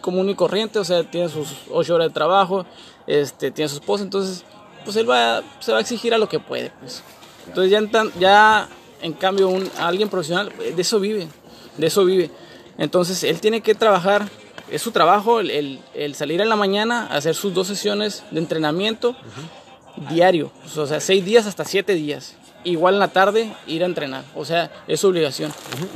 [0.00, 2.66] común y corriente, o sea, tiene sus ocho horas de trabajo,
[3.06, 4.44] este, tiene su esposa, entonces,
[4.84, 7.02] pues, él va, se va a exigir a lo que puede, pues.
[7.46, 7.80] Entonces ya
[8.18, 8.68] ya
[9.06, 11.28] en cambio un, alguien profesional eh, de eso vive,
[11.78, 12.30] de eso vive.
[12.78, 14.28] Entonces él tiene que trabajar,
[14.70, 18.38] es su trabajo el, el- el salir en la mañana, hacer sus dos sesiones de
[18.40, 19.16] entrenamiento
[20.10, 22.34] diario, o sea, seis días hasta siete días.
[22.64, 25.54] Igual en la tarde ir a entrenar, o sea, es su obligación.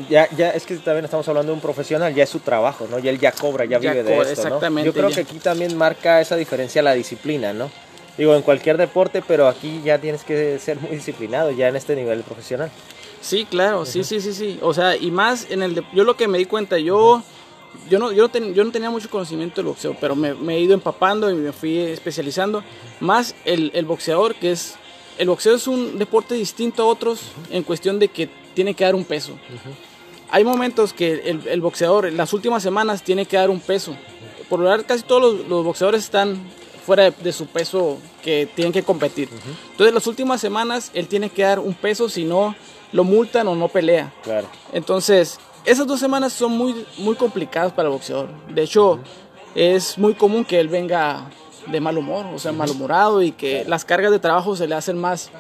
[0.09, 3.01] Ya, ya es que también estamos hablando de un profesional, ya es su trabajo, ¿no?
[3.01, 4.31] Ya él ya cobra, ya, Ya vive de esto, ¿no?
[4.31, 5.17] exactamente, Yo creo ya.
[5.17, 7.71] que aquí también marca esa diferencia la disciplina, ¿no?
[8.17, 11.97] Digo, en cualquier deporte, pero aquí ya tienes que ser muy disciplinado, ya en este
[11.97, 12.71] nivel profesional.
[13.21, 14.59] Sí, claro, sí, sí, sí, sí.
[14.63, 17.23] O sea, y más en el de- yo lo que me di cuenta, yo
[17.89, 20.57] yo no yo no, ten- yo no tenía mucho conocimiento del boxeo, pero me, me
[20.57, 22.65] he ido empapando y me fui especializando
[22.99, 24.75] más el, el boxeador que es
[25.19, 28.95] el boxeo es un deporte distinto a otros en cuestión de que tiene que dar
[28.95, 29.39] un peso.
[30.31, 33.95] Hay momentos que el, el boxeador en las últimas semanas tiene que dar un peso.
[34.49, 36.39] Por lo general casi todos los, los boxeadores están
[36.87, 39.29] fuera de, de su peso que tienen que competir.
[39.73, 42.55] Entonces las últimas semanas él tiene que dar un peso, si no
[42.93, 44.13] lo multan o no pelea.
[44.23, 44.49] Claro.
[44.73, 48.29] Entonces, esas dos semanas son muy, muy complicadas para el boxeador.
[48.49, 48.99] De hecho,
[49.55, 51.31] es muy común que él venga
[51.67, 54.99] de mal humor, o sea, malhumorado y que las cargas de trabajo se le hacen
[54.99, 55.31] más,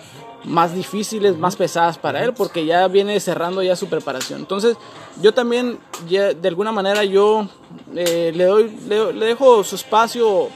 [0.44, 4.40] más difíciles, más pesadas para él, porque ya viene cerrando ya su preparación.
[4.40, 4.76] Entonces,
[5.20, 5.78] yo también,
[6.08, 7.48] ya, de alguna manera, yo
[7.96, 10.48] eh, le, doy, le, le dejo su espacio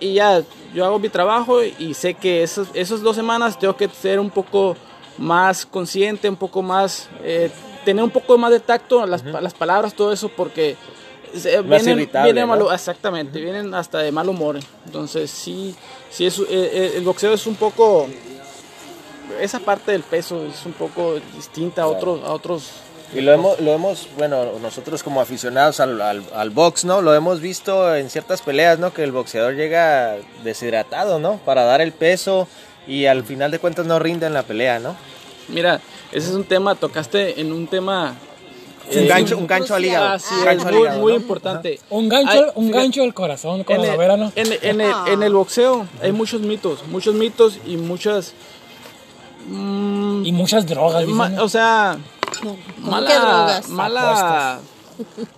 [0.00, 0.42] y ya
[0.74, 4.30] yo hago mi trabajo y sé que esos, esas dos semanas tengo que ser un
[4.30, 4.76] poco
[5.18, 7.50] más consciente, un poco más, eh,
[7.84, 10.76] tener un poco más de tacto las, pa- las palabras, todo eso, porque
[11.34, 12.54] se- Más vienen, irritable, vienen ¿no?
[12.56, 14.58] malo- exactamente, vienen hasta de mal humor.
[14.86, 15.74] Entonces sí,
[16.10, 18.06] sí es, eh, eh, el boxeo es un poco,
[19.40, 22.70] esa parte del peso es un poco distinta a otros, a otros
[23.14, 27.00] Y lo hemos, lo hemos, bueno, nosotros como aficionados al, al, al box, ¿no?
[27.02, 28.92] Lo hemos visto en ciertas peleas, ¿no?
[28.92, 31.38] Que el boxeador llega deshidratado, ¿no?
[31.44, 32.46] Para dar el peso
[32.88, 34.96] y al final de cuentas no rinde en la pelea, ¿no?
[35.48, 35.80] Mira,
[36.10, 38.14] ese es un tema, tocaste en un tema...
[38.90, 40.06] Un gancho, un gancho al hígado.
[40.14, 41.18] Un es, gancho al muy, hígado, muy ¿no?
[41.18, 41.80] Ah, importante.
[41.90, 45.22] Un gancho, Hay- un gancho del corazón, como en la el, en, en el, en
[45.22, 48.32] el boxeo hay muchos mitos, muchos mitos y muchas...
[49.48, 51.98] mm, Y muchas drogas, ma- o sea,
[52.40, 53.68] ¿Cómo mala, que drogas?
[53.68, 54.60] mala,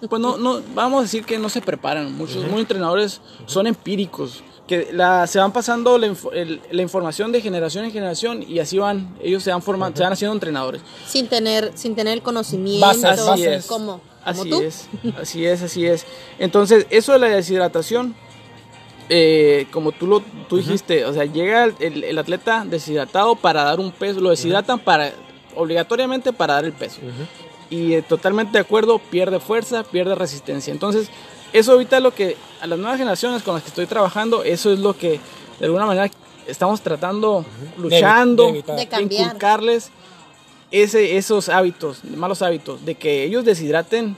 [0.09, 2.17] pues no, no, vamos a decir que no se preparan.
[2.17, 7.33] Muchos, muchos entrenadores son empíricos, que la, se van pasando la, info- el- la información
[7.33, 10.81] de generación en generación y así van, ellos se van formando, se van haciendo entrenadores.
[11.09, 12.87] Sin tener, sin tener el conocimiento.
[12.87, 13.67] Bases, Así bases.
[13.67, 14.61] ¿Como Así tú?
[14.63, 14.87] es,
[15.21, 16.07] así es, así es.
[16.39, 18.15] Entonces, eso de la deshidratación,
[19.09, 23.65] eh, como tú lo tú dijiste, o sea, llega el, el- el atleta deshidratado para
[23.65, 25.11] dar un peso, lo deshidratan para
[25.57, 27.01] obligatoriamente para dar el peso.
[27.71, 30.73] Y eh, totalmente de acuerdo, pierde fuerza, pierde resistencia.
[30.73, 31.09] Entonces,
[31.53, 34.79] eso ahorita lo que a las nuevas generaciones con las que estoy trabajando, eso es
[34.79, 35.21] lo que
[35.59, 36.11] de alguna manera
[36.47, 37.45] estamos tratando,
[37.79, 38.63] luchando, de.
[38.63, 39.27] De de cambiar.
[39.27, 39.91] inculcarles
[40.71, 44.17] ese, esos hábitos, malos hábitos, de que ellos deshidraten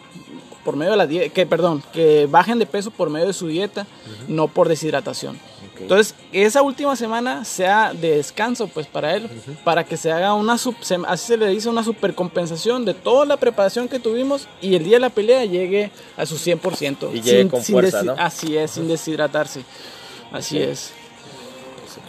[0.65, 3.49] por medio de la dieta, que perdón, que bajen de peso por medio de su
[3.49, 3.87] dieta,
[4.29, 5.39] no por deshidratación.
[5.81, 9.29] Entonces, esa última semana sea de descanso, pues para él,
[9.65, 13.25] para que se haga una, sub- se- así se le dice, una supercompensación de toda
[13.25, 17.11] la preparación que tuvimos y el día de la pelea llegue a su 100%.
[17.15, 18.15] Y llegue con fuerza, desi- ¿no?
[18.19, 19.65] Así es, sin deshidratarse.
[20.31, 20.93] Así es.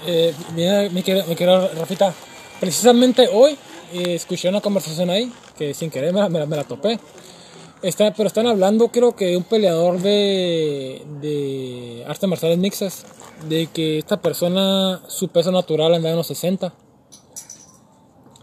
[0.06, 2.14] Eh, mira, mi querida, mi querida Rafita,
[2.60, 3.58] precisamente hoy
[3.94, 7.00] eh, escuché una conversación ahí que sin querer me, la- me la- me la topé.
[7.84, 13.06] Está, pero están hablando, creo que de un peleador de, de artes marciales mixtas,
[13.50, 16.74] de que esta persona, su peso natural andaba en los 60.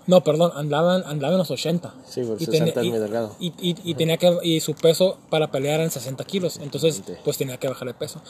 [0.06, 1.94] No, perdón, andaba, andaba en los 80.
[2.06, 3.34] Sí, porque Y 60 es muy delgado.
[3.40, 7.12] y, y- y tenía que y su peso para pelear eran 60 kilos entonces Sí.
[7.24, 8.20] pues tenía que bajarle peso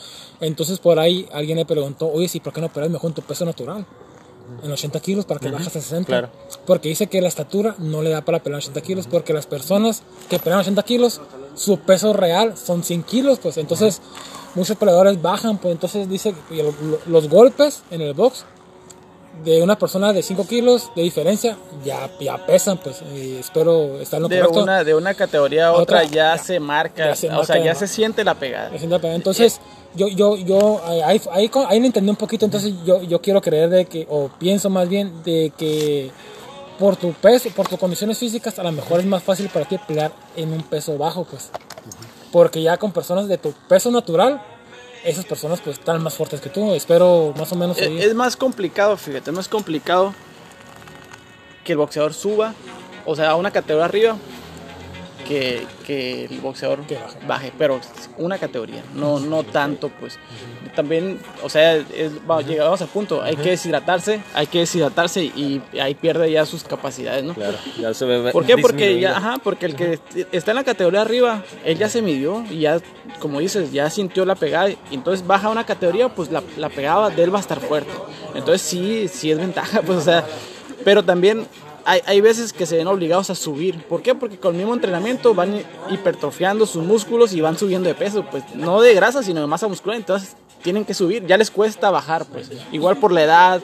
[0.41, 3.21] entonces por ahí alguien le preguntó oye si por qué no peleas mejor en tu
[3.23, 3.85] peso natural
[4.63, 6.29] en 80 kilos para que bajes a 60 claro.
[6.65, 10.03] porque dice que la estatura no le da para pelear 80 kilos porque las personas
[10.29, 11.21] que pelean 80 kilos
[11.55, 14.01] su peso real son 100 kilos pues entonces
[14.55, 18.45] muchos peleadores bajan pues entonces dice que lo- lo- los golpes en el box
[19.43, 24.17] de una persona de 5 kilos de diferencia ya, ya pesan pues y espero estar
[24.17, 27.07] en lo De correcto una, de una categoría a Otra, otra, ya, ya- se marca,
[27.07, 28.71] ya se o sea, ya se siente la pegada.
[29.13, 29.59] Entonces,
[29.95, 33.69] yo, yo, yo, ahí, ahí, ahí lo entendí un poquito, entonces yo, yo quiero creer
[33.69, 36.11] de que, o pienso más bien de que
[36.79, 39.77] por tu peso, por tus condiciones físicas, a lo mejor es más fácil para ti
[39.87, 41.49] pelear en un peso bajo, pues.
[42.31, 44.41] Porque ya con personas de tu peso natural,
[45.03, 46.73] esas personas pues están más fuertes que tú.
[46.73, 47.99] Espero más o menos Es, ahí.
[48.01, 50.13] es más complicado, fíjate, es más complicado
[51.63, 52.53] que el boxeador suba,
[53.05, 54.17] o sea, a una categoría arriba,
[55.31, 57.17] que, que el boxeador Que baje.
[57.27, 57.53] baje.
[57.57, 57.79] pero
[58.17, 60.19] una categoría, no, no tanto, pues.
[60.75, 65.61] También, o sea, es- va- llegamos al punto, hay que deshidratarse, hay que deshidratarse y
[65.81, 67.33] ahí pierde ya sus capacidades, ¿no?
[67.33, 68.57] Claro, ya se ve ¿Por qué?
[68.57, 69.99] Porque ya, ajá, porque el que
[70.33, 72.79] está en la categoría arriba, él ya se midió y ya,
[73.19, 74.69] como dices, ya sintió la pegada.
[74.69, 77.91] Y entonces baja una categoría, pues la, la pegada de él va a estar fuerte.
[78.35, 80.25] Entonces sí, sí es ventaja, pues o sea,
[80.85, 81.45] pero también
[81.85, 83.83] hay, hay veces que se ven obligados a subir.
[83.85, 84.15] ¿Por qué?
[84.15, 88.25] Porque con el mismo entrenamiento van hi- hipertrofiando sus músculos y van subiendo de peso,
[88.29, 89.97] pues no de grasa, sino de masa muscular.
[89.97, 92.49] Entonces tienen que subir, ya les cuesta bajar, pues.
[92.71, 93.61] Igual por la edad,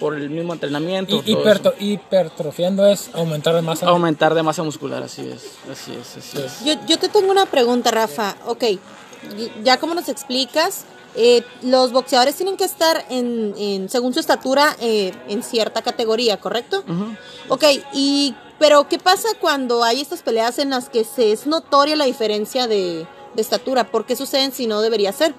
[0.00, 1.22] por el mismo entrenamiento.
[1.24, 3.86] Y hipertro- hipertrofiando es aumentar de masa.
[3.88, 6.64] Aumentar de masa muscular, así es, así es, así es.
[6.64, 8.36] Yo, yo te tengo una pregunta, Rafa.
[8.46, 8.64] Ok,
[9.64, 10.84] ya como nos explicas,
[11.14, 16.38] eh, los boxeadores tienen que estar en, en- según su estatura eh, en cierta categoría,
[16.38, 16.84] ¿correcto?
[17.48, 21.94] Ok, y pero ¿qué pasa cuando hay estas peleas en las que se es notoria
[21.96, 23.84] la diferencia de, de estatura?
[23.84, 25.34] ¿Por qué suceden si no debería ser?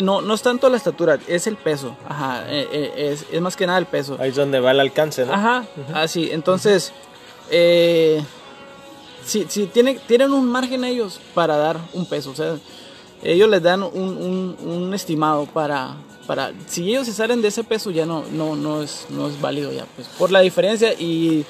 [0.00, 1.96] No, no es tanto la estatura, es el peso.
[2.08, 4.16] Ajá, eh, eh, es, es más que nada el peso.
[4.20, 5.32] Ahí es donde va el alcance, ¿no?
[5.32, 5.64] Ajá,
[5.94, 6.30] así.
[6.30, 6.92] Entonces,
[7.50, 8.22] eh,
[9.24, 12.30] sí, sí, tiene- tienen un margen ellos para dar un peso.
[12.30, 12.56] O sea,
[13.22, 15.96] ellos les dan un, un- un estimado para,
[16.26, 16.52] para...
[16.66, 19.72] Si ellos se salen de ese peso ya no, no, no, es, no es válido
[19.72, 19.84] ya.
[19.96, 21.44] Pues, por la diferencia y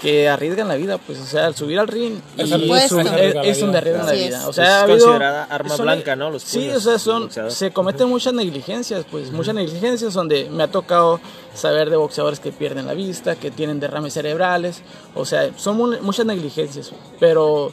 [0.00, 2.92] que arriesgan la vida, pues, o sea, al subir al ring y Es es, arriesgar
[3.06, 4.38] un- es- es donde arriesgan la vida.
[4.40, 4.44] es.
[4.46, 6.28] O sea, Es ha habido- considerada arma son- blanca, ¿no?
[6.30, 10.68] Los sí, o sea, son, se cometen muchas negligencias, pues, muchas negligencias donde me ha
[10.68, 11.20] tocado
[11.54, 14.82] saber de boxeadores que pierden la vista, que tienen derrames cerebrales,
[15.14, 17.70] o sea, son mu- muchas negligencias, pero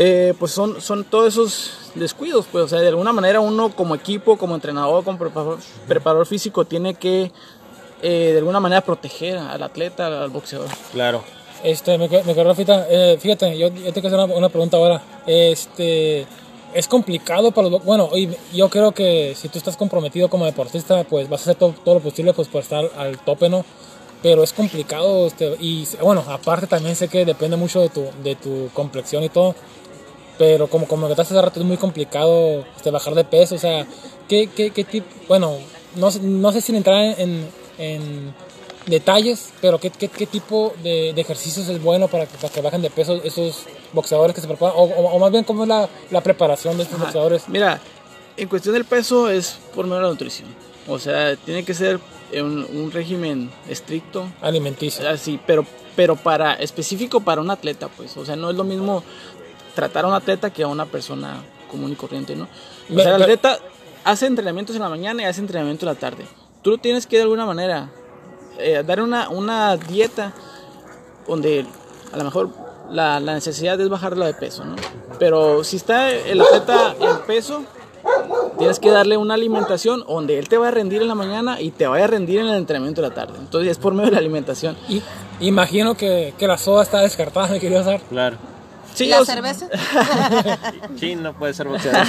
[0.00, 3.96] eh, pues son, son todos esos descuidos, pues, o sea, de alguna manera uno como
[3.96, 7.32] equipo, como entrenador, como preparador, preparador físico, tiene que
[8.00, 10.68] eh, de alguna manera proteger al atleta, al boxeador.
[10.92, 11.24] Claro.
[11.64, 14.48] Este, me, que- me quedo Rafita, eh, fíjate, yo, yo te quiero hacer una, una
[14.48, 15.02] pregunta ahora.
[15.26, 16.24] Este,
[16.74, 21.02] es complicado para los, bueno, y yo creo que si tú estás comprometido como deportista,
[21.02, 23.64] pues vas a hacer todo, todo lo posible pues por estar al tope, ¿no?
[24.22, 28.36] Pero es complicado, este, y bueno, aparte también sé que depende mucho de tu, de
[28.36, 29.54] tu complexión y todo.
[30.38, 33.56] Pero como como comentaste hace rato, es muy complicado este, bajar de peso.
[33.56, 33.86] O sea,
[34.28, 35.06] ¿qué, qué, qué tipo?
[35.26, 35.56] Bueno,
[35.96, 37.46] no, no sé si entrar en,
[37.78, 38.32] en
[38.86, 42.60] detalles, pero ¿qué, qué, qué tipo de, de ejercicios es bueno para, que- para que
[42.60, 44.74] bajen de peso esos boxeadores que se preparan?
[44.76, 47.48] O, o- o más bien, ¿cómo es la, la preparación de estos boxeadores?
[47.48, 47.80] Mira,
[48.36, 50.48] en cuestión del peso es por medio de la nutrición.
[50.86, 51.98] O sea, tiene que ser
[52.32, 55.06] un, un régimen estricto, Alimenticio.
[55.08, 55.66] así, pero,
[55.96, 58.16] pero para específico para un atleta, pues.
[58.16, 59.02] O sea, no es lo mismo
[59.78, 61.36] tratar a un atleta que a una persona
[61.70, 62.48] común y corriente, ¿no?
[62.92, 63.60] O sea, el atleta
[64.02, 66.24] hace entrenamientos en la mañana y hace entrenamiento en la tarde.
[66.62, 67.88] Tú tienes que de alguna manera
[68.58, 70.32] eh, dar una, una dieta
[71.28, 71.64] donde
[72.12, 72.50] a lo mejor
[72.90, 74.74] la, la necesidad es bajarlo de peso, ¿no?
[75.20, 77.62] Pero si está el atleta en peso,
[78.58, 81.70] tienes que darle una alimentación donde él te va a rendir en la mañana y
[81.70, 83.34] te vaya a rendir en el entrenamiento de la tarde.
[83.38, 84.76] Entonces es por medio de la alimentación.
[84.88, 85.00] Y
[85.38, 88.00] imagino que, que la soda está descartada, me quería usar.
[88.08, 88.38] Claro.
[88.94, 89.68] Sí, ¿La cerveza?
[90.98, 92.06] Sí, no puede ser boxeador.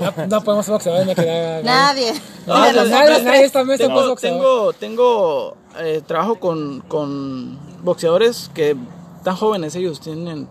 [0.18, 1.62] no, no podemos ser boxeadores, me.
[1.62, 2.12] Nadie.
[2.46, 4.40] No, pues los nadie, nadie esta mesa tengo, puede boxeador.
[4.40, 8.76] tengo, tengo eh, trabajo con, con boxeadores que
[9.22, 10.48] tan jóvenes ellos tienen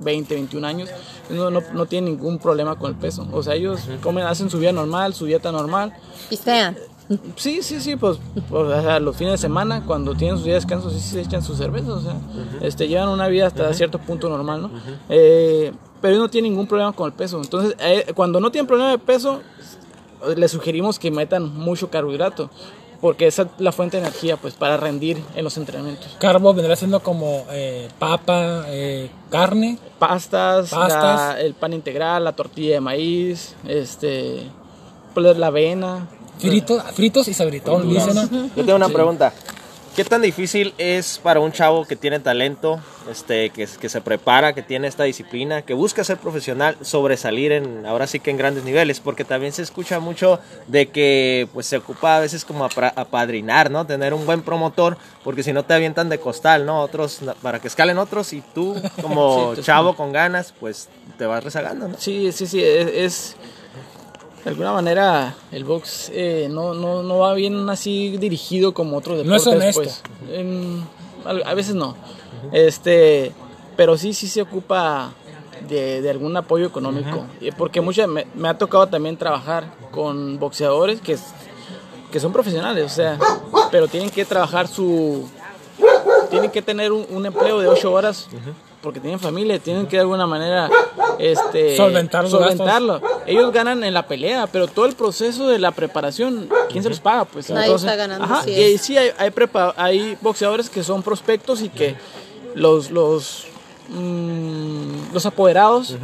[0.00, 0.90] 20, 21 años,
[1.30, 3.26] no, no, no tienen ningún problema con el peso.
[3.32, 5.94] O sea, ellos comen, hacen su vida normal, su dieta normal.
[6.28, 6.76] Pistean.
[7.36, 8.18] Sí, sí, sí, pues,
[8.50, 11.20] pues, o sea, los fines de semana, cuando tienen sus días de descanso, sí se
[11.20, 12.16] echan sus cervezas, o sea,
[12.60, 14.70] este, llevan una vida hasta cierto punto normal, ¿no?
[15.08, 17.40] Eh, pero no tienen ningún problema con el peso.
[17.42, 19.40] Entonces, eh, cuando no tienen problema de peso,
[20.36, 22.50] les sugerimos que metan mucho carbohidrato,
[23.00, 26.14] porque esa es la fuente de energía, pues, para rendir en los entrenamientos.
[26.18, 28.66] Carbo vendría siendo como eh, papa,
[29.30, 29.78] carne.
[29.98, 31.34] Pastas, Pastas.
[31.34, 34.42] la- el pan integral, la tortilla de maíz, este,
[35.14, 36.06] pues, la avena.
[36.38, 38.22] Fritos, fritos y sabritón, dicen, ¿no?
[38.56, 39.32] Yo tengo una pregunta.
[39.96, 42.78] ¿Qué tan difícil es para un chavo que tiene talento,
[43.10, 47.84] este, que, que se prepara, que tiene esta disciplina, que busca ser profesional, sobresalir en,
[47.84, 49.00] ahora sí que en grandes niveles?
[49.00, 53.86] Porque también se escucha mucho de que pues se ocupa a veces como apadrinar, ¿no?
[53.86, 56.80] Tener un buen promotor, porque si no te avientan de costal, ¿no?
[56.80, 61.42] Otros, para que escalen otros y tú como Sí, chavo con ganas, pues te vas
[61.42, 61.96] rezagando, ¿no?
[61.98, 63.36] Sí, sí, sí, es, es-
[64.44, 69.24] de alguna manera el box eh, no, no, no va bien así dirigido como otros
[69.24, 69.74] No es deportes.
[69.76, 69.80] honesto.
[71.24, 71.44] pues.
[71.44, 71.96] A, veces no.
[72.52, 73.32] Este,
[73.76, 75.12] pero sí, sí se ocupa
[75.68, 77.26] de, de algún apoyo económico.
[77.40, 81.18] Eh, Porque mucha, me, me ha tocado también trabajar con boxeadores que,
[82.10, 83.18] que son profesionales, o sea,
[83.70, 85.28] pero tienen que trabajar su...
[86.30, 88.28] Tienen que tener un, un empleo de 8 horas
[88.82, 90.70] porque tienen familia, tienen que de alguna manera
[91.18, 93.00] este, Solventar solventarlo.
[93.26, 97.00] Ellos ganan en la pelea, pero todo el proceso de la preparación, ¿quién se los
[97.00, 97.24] paga?
[97.24, 101.02] Pues Nadie está ganando, Ajá, sí y sí hay, hay, prepa- hay boxeadores que son
[101.02, 101.96] prospectos y que
[102.54, 103.46] los, los,
[103.88, 105.96] mm, los apoderados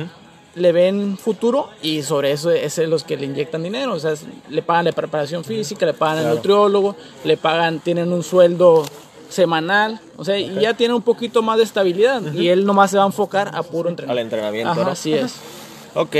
[0.56, 3.92] le ven futuro y sobre eso es los que le inyectan dinero.
[3.94, 4.14] O sea,
[4.48, 6.94] le pagan la preparación física, le pagan el nutriólogo,
[7.24, 8.84] le pagan, tienen un sueldo
[9.34, 12.96] semanal, o sea, y ya tiene un poquito más de estabilidad y él nomás se
[12.96, 14.20] va a enfocar a puro Al entrenamiento.
[14.36, 14.90] entrenamiento, Ajá, ¿no?
[14.90, 15.34] así es.
[15.96, 16.16] Ok.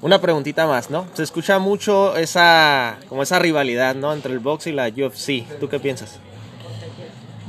[0.00, 1.06] Una preguntita más, ¿no?
[1.14, 4.12] Se escucha mucho esa, como esa rivalidad, ¿no?
[4.12, 5.46] Entre el box y la UFC.
[5.60, 6.18] ¿Tú qué piensas?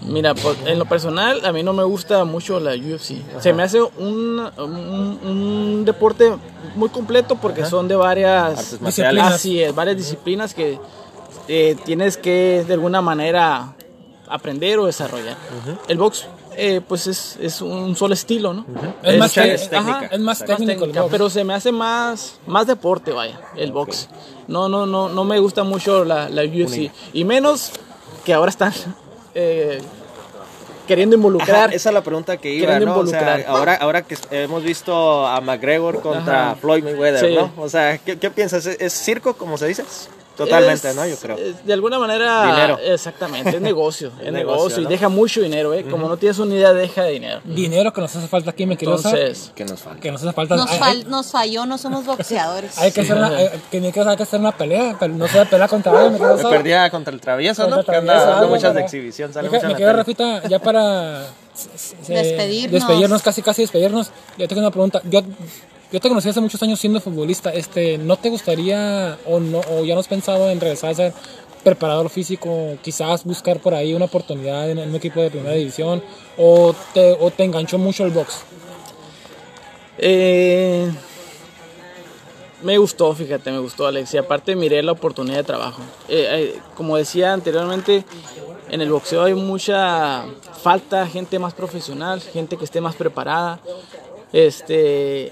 [0.06, 3.16] Mira, pues, en lo personal, a mí no me gusta mucho la UFC.
[3.40, 6.34] Se me hace un, un, un deporte
[6.76, 8.78] muy completo porque son de varias.
[8.84, 10.78] Así es, varias disciplinas que
[11.48, 13.75] eh, tienes que de alguna manera
[14.28, 15.36] aprender o desarrollar.
[15.88, 18.66] El box, eh, pues es, es un solo estilo, ¿no?
[19.04, 19.98] Es Es más, que- es técnica.
[19.98, 21.12] ajá, es más técnico técnica, box.
[21.12, 24.10] pero se me hace más, más deporte, vaya, el box.
[24.48, 26.92] No, no, no, no me gusta mucho la, la UFC.
[27.14, 27.72] Y menos
[28.24, 28.74] que ahora están
[29.36, 29.80] eh,
[30.88, 31.66] queriendo involucrar.
[31.70, 32.98] Ajá, esa es la pregunta que iba, ¿no?
[33.00, 33.46] O sea, involucrar.
[33.48, 36.56] ahora, ahora que hemos visto a McGregor contra Ajá.
[36.58, 37.36] Floyd Mayweather, Sí.
[37.36, 37.52] ¿no?
[37.58, 38.66] O sea, ¿qué, qué piensas?
[38.68, 39.84] ¿Es, es circo, como se dice?
[40.36, 41.06] Totalmente, Es- ¿no?
[41.08, 41.38] Yo creo.
[41.64, 42.46] de alguna manera.
[42.46, 42.78] Dinero.
[42.84, 44.12] Exactamente, es negocio.
[44.22, 45.86] es negocio, y deja mucho dinero, ¿eh?
[45.90, 47.42] Como no tienes una idea, deja dinero.
[47.46, 50.00] Dinero que nos hace falta aquí, me quiero Entonces, ¿Qué nos falta?
[50.02, 50.56] Que nos hace falta.
[50.56, 52.78] Nos, hay, fal- nos falló, no somos boxeadores.
[52.78, 55.28] hay que hacer una, hay, que ni que hay que hacer una pelea, pero no
[55.28, 57.84] sea pelea contra alguien, me quiero Me perdía contra el travieso, ¿no?
[57.84, 59.94] Que anda dando muchas de exhibición, sale Me quedo- mucho Me.
[59.94, 61.28] Rafita, ya para eh,
[62.08, 62.72] Despedirnos.
[62.72, 64.10] despedirnos, casi casi despedirnos.
[64.38, 65.02] Yo tengo una pregunta.
[65.06, 65.22] Yo,
[65.92, 67.52] yo te conocí hace muchos años siendo futbolista.
[67.52, 71.14] Este, ¿No te gustaría o no ya no has pensado en regresar a ser
[71.64, 72.78] preparador físico?
[72.82, 76.04] Quizás buscar por ahí una oportunidad en, un equipo de primera división.
[76.38, 78.44] ¿O te, o te enganchó mucho el box?
[79.98, 80.92] eh,
[82.62, 84.14] me gustó, fíjate, me gustó, Alex.
[84.16, 85.82] Y aparte, miré la oportunidad de trabajo.
[86.10, 88.04] Eh, eh, como decía anteriormente,
[88.70, 90.26] en el boxeo hay mucha
[90.64, 93.60] falta, gente más profesional, gente que esté más preparada.
[94.34, 95.32] Este.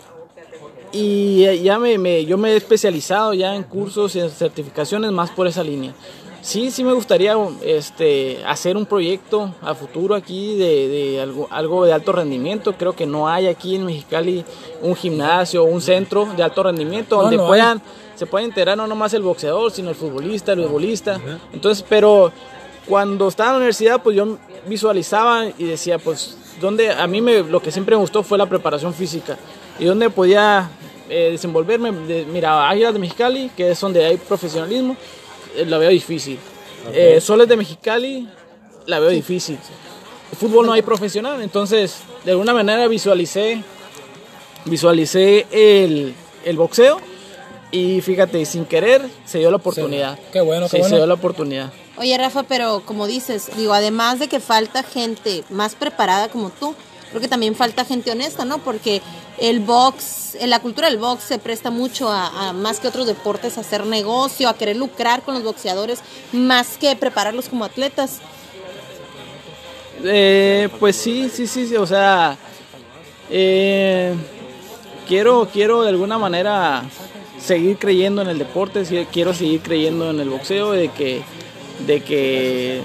[0.94, 5.32] Y ya me, me- yo me he especializado ya en cursos y en certificaciones más
[5.32, 5.94] por esa línea.
[6.41, 7.36] Sí, sí me gustaría
[7.66, 12.74] este, hacer un proyecto a futuro aquí de, de algo, algo de alto rendimiento.
[12.78, 14.44] Creo que no hay aquí en Mexicali
[14.82, 17.82] un gimnasio o un centro de alto rendimiento donde no puedan,
[18.16, 21.20] se pueda enterar no nomás el boxeador, sino el futbolista, el futbolista.
[21.54, 22.32] Entonces, pero
[22.88, 24.38] cuando estaba en la universidad, pues yo
[24.68, 28.48] visualizaba y decía, pues, donde a mí me, lo que siempre me gustó fue la
[28.48, 29.39] preparación física
[29.80, 30.70] y donde podía
[31.10, 31.92] eh, desenvolverme.
[31.92, 34.96] De, mira, Águilas de Mexicali, que es donde hay profesionalismo,
[35.56, 36.40] eh, la veo difícil.
[36.92, 38.28] Eh, Soles de Mexicali,
[38.86, 39.58] la veo difícil.
[40.38, 43.64] fútbol no hay profesional, entonces de alguna manera visualicé,
[44.66, 46.14] visualicé el,
[46.46, 47.00] el boxeo
[47.72, 50.20] y fíjate, sin querer se dio la oportunidad.
[50.32, 50.90] Qué bueno, qué Sí, bueno.
[50.90, 51.72] se dio la oportunidad.
[51.98, 56.76] Oye, Rafa, pero como dices, digo, además de que falta gente más preparada como tú,
[57.14, 58.57] creo que también falta gente honesta, ¿no?
[58.57, 59.01] Porque
[59.38, 63.61] el box, la cultura del box se presta mucho a, más que otros deportes a
[63.61, 65.99] hacer negocio, a querer lucrar con los boxeadores,
[66.32, 68.20] más que prepararlos como atletas.
[70.03, 72.36] Eh, pues sí, sí, sí, sí, o sea,
[73.30, 74.14] eh,
[75.07, 76.84] quiero, quiero de alguna manera
[77.39, 81.22] seguir creyendo en el deporte, quiero seguir creyendo en el boxeo, de que,
[81.86, 82.82] de que...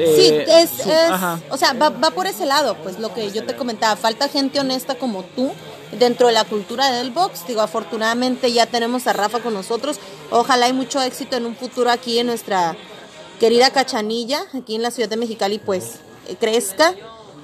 [0.00, 1.40] eh, Sí, es, su- es- ajá.
[1.50, 4.58] o sea, va, va por ese lado, pues lo que yo te comentaba, falta gente
[4.60, 5.50] honesta como tú
[5.98, 7.46] dentro de la cultura del box.
[7.46, 9.98] Digo, afortunadamente ya tenemos a Rafa con nosotros.
[10.30, 12.76] Ojalá hay mucho éxito en un futuro aquí en nuestra
[13.40, 15.94] querida Cachanilla, aquí en la ciudad de Mexicali, pues
[16.28, 16.94] eh, crezca.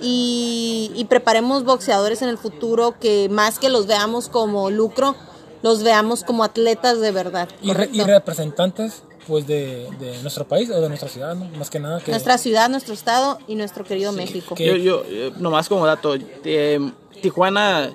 [0.01, 5.17] Y, y preparemos boxeadores en el futuro que más que los veamos como lucro,
[5.63, 7.49] los veamos como atletas de verdad.
[7.63, 8.07] Y, re- y ¿correcto?
[8.07, 11.47] representantes pues de, de nuestro país o de nuestra ciudad, ¿no?
[11.59, 12.11] Más que nada que...
[12.11, 14.55] Nuestra ciudad, nuestro estado y nuestro querido México.
[14.55, 16.15] que- Yo, yo, eh, nomás como dato,
[16.45, 16.79] eh,
[17.23, 17.91] Tijuana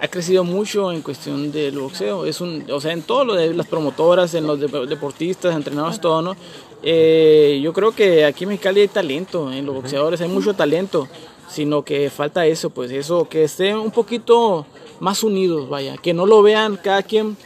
[0.00, 2.24] ha crecido mucho en cuestión del boxeo.
[2.26, 6.00] Es un, o sea, en todo lo de las promotoras, en los de- deportistas, entrenadores,
[6.00, 6.36] todo, ¿no?
[6.82, 11.08] Eh, yo creo que aquí en Mexicali hay talento en los boxeadores, hay mucho talento,
[11.50, 14.64] sino que falta eso, pues eso, que estén un poquito
[15.00, 17.36] más unidos, vaya, que no lo vean cada quien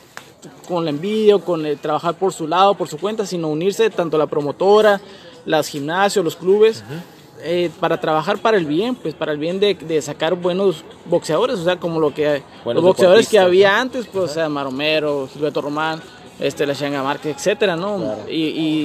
[0.68, 4.18] con la envidia con el trabajar por su lado, por su cuenta, sino unirse tanto
[4.18, 5.01] la promotora,
[5.47, 6.84] las gimnasios, los clubes,
[7.45, 11.59] eh, para trabajar para el bien, pues para el bien de, de sacar buenos boxeadores,
[11.59, 13.80] o sea, como lo que Buenos los boxeadores que había ¿no?
[13.80, 16.01] antes, pues, o sea, Maromero, Gilberto Román,
[16.38, 18.16] este, la Shanga Márquez, etcétera, ¿no?
[18.28, 18.34] Y,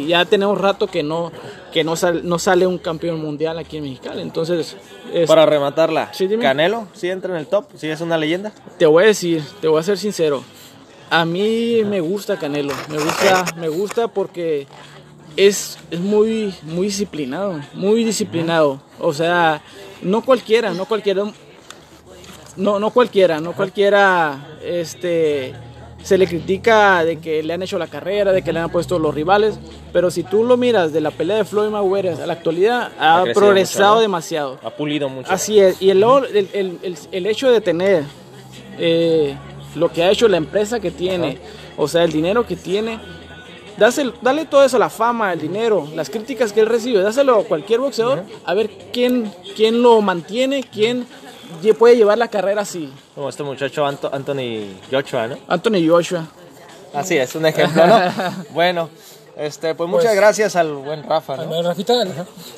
[0.04, 1.32] y ya tenemos rato que no,
[1.72, 4.76] que no, sal- no sale un campeón mundial aquí en Mexicali, entonces,
[5.14, 6.28] es- Para rematarla, Sí.
[6.42, 7.66] Canelo, ¿sí entra en el top?
[7.76, 8.52] ¿Sí es una leyenda?
[8.80, 10.44] Te voy a decir, te voy a ser sincero.
[11.10, 14.68] A mí me gusta Canelo, me gusta, me gusta porque
[15.38, 18.82] es, es muy, muy disciplinado, muy disciplinado.
[19.00, 19.62] O sea,
[20.02, 21.24] no cualquiera, no cualquiera,
[22.58, 25.54] no, no cualquiera, no cualquiera, este,
[26.04, 29.00] se le critica de que le han hecho la carrera, de que le han puesto
[29.00, 29.60] los rivales,
[29.94, 33.24] pero si tú lo miras de la pelea de Floyd Mayweather a la actualidad, ha,
[33.34, 34.02] progresado mucho, ¿no?
[34.02, 34.60] demasiado.
[34.64, 35.32] Ha pulido mucho.
[35.32, 38.04] Así es, y el, el, el- el- el hecho de tener
[38.80, 39.38] eh,
[39.78, 41.38] lo que ha hecho la empresa que tiene,
[41.78, 43.00] o sea, el dinero que tiene,
[43.78, 47.44] dáselo- dale todo eso, la fama, el dinero, las críticas que él recibe, dáselo a
[47.44, 51.06] cualquier boxeador, a ver quién, quién lo mantiene, quién
[51.78, 52.92] puede llevar la carrera así.
[53.16, 55.38] Como este muchacho Anto- Anthony Joshua, ¿no?
[55.48, 56.26] Anthony Joshua.
[56.94, 57.96] Así es, un ejemplo, ¿no?
[58.52, 58.90] bueno,
[59.38, 61.62] este, pues muchas Pues- gracias al buen Rafa, ¿no?
[61.62, 61.94] Rafita,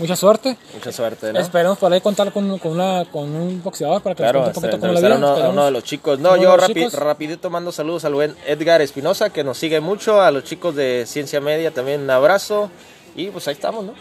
[0.01, 0.57] mucha suerte.
[0.73, 1.39] Mucha suerte, ¿no?
[1.39, 4.59] Esperemos por ahí contar con, con, una, con un boxeador para que Claro, nos cuente
[4.59, 5.39] un poquito cómo le entrevistar a viene.
[5.41, 6.19] uno, a uno de los chicos.
[6.19, 10.31] No, yo rapi- rapidito mando saludos al buen Edgar Espinosa, que nos sigue mucho, a
[10.31, 12.69] los chicos de Ciencia Media también un abrazo.
[13.15, 13.93] Y pues ahí estamos, ¿no?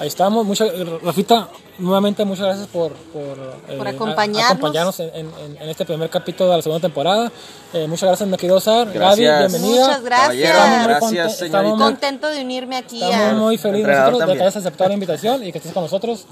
[0.00, 0.44] Ahí estamos.
[0.46, 0.70] Muchas,
[1.02, 3.36] Rafita, nuevamente muchas gracias por, por,
[3.76, 4.50] Por a- acompañarnos.
[4.50, 7.30] acompañarnos en, en- en este primer capítulo de la segunda temporada.
[7.72, 8.92] Eh, muchas gracias, me querido Sar.
[8.92, 9.86] Gaby, bienvenida.
[9.86, 10.34] Muchas gracias.
[10.50, 11.44] Estamos muy gracias, conten- señorita.
[11.46, 13.02] estamos muy- Contento de unirme aquí.
[13.02, 15.82] Estamos a- muy felices nosotros de que hayas aceptado la invitación y que estés con
[15.84, 16.24] nosotros.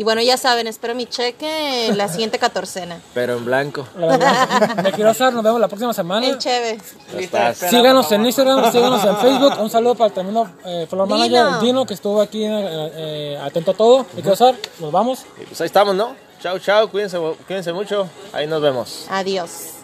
[0.00, 3.02] Y bueno, ya saben, espero mi cheque en la siguiente catorcena.
[3.12, 3.86] Pero en blanco.
[4.82, 6.26] Me quiero Sar, nos vemos la próxima semana.
[6.26, 6.78] En Cheve.
[7.52, 9.60] Síganos en Instagram, síganos en Facebook.
[9.60, 11.18] Un saludo para el tremendo eh, floor Dino.
[11.18, 14.06] manager Dino que estuvo aquí eh, eh, atento a todo.
[14.14, 15.26] Me quiero Sar, nos vamos.
[15.38, 16.16] Y pues ahí estamos, ¿no?
[16.42, 18.08] Chao, chao, cuídense, cuídense mucho.
[18.32, 19.04] Ahí nos vemos.
[19.10, 19.79] Adiós.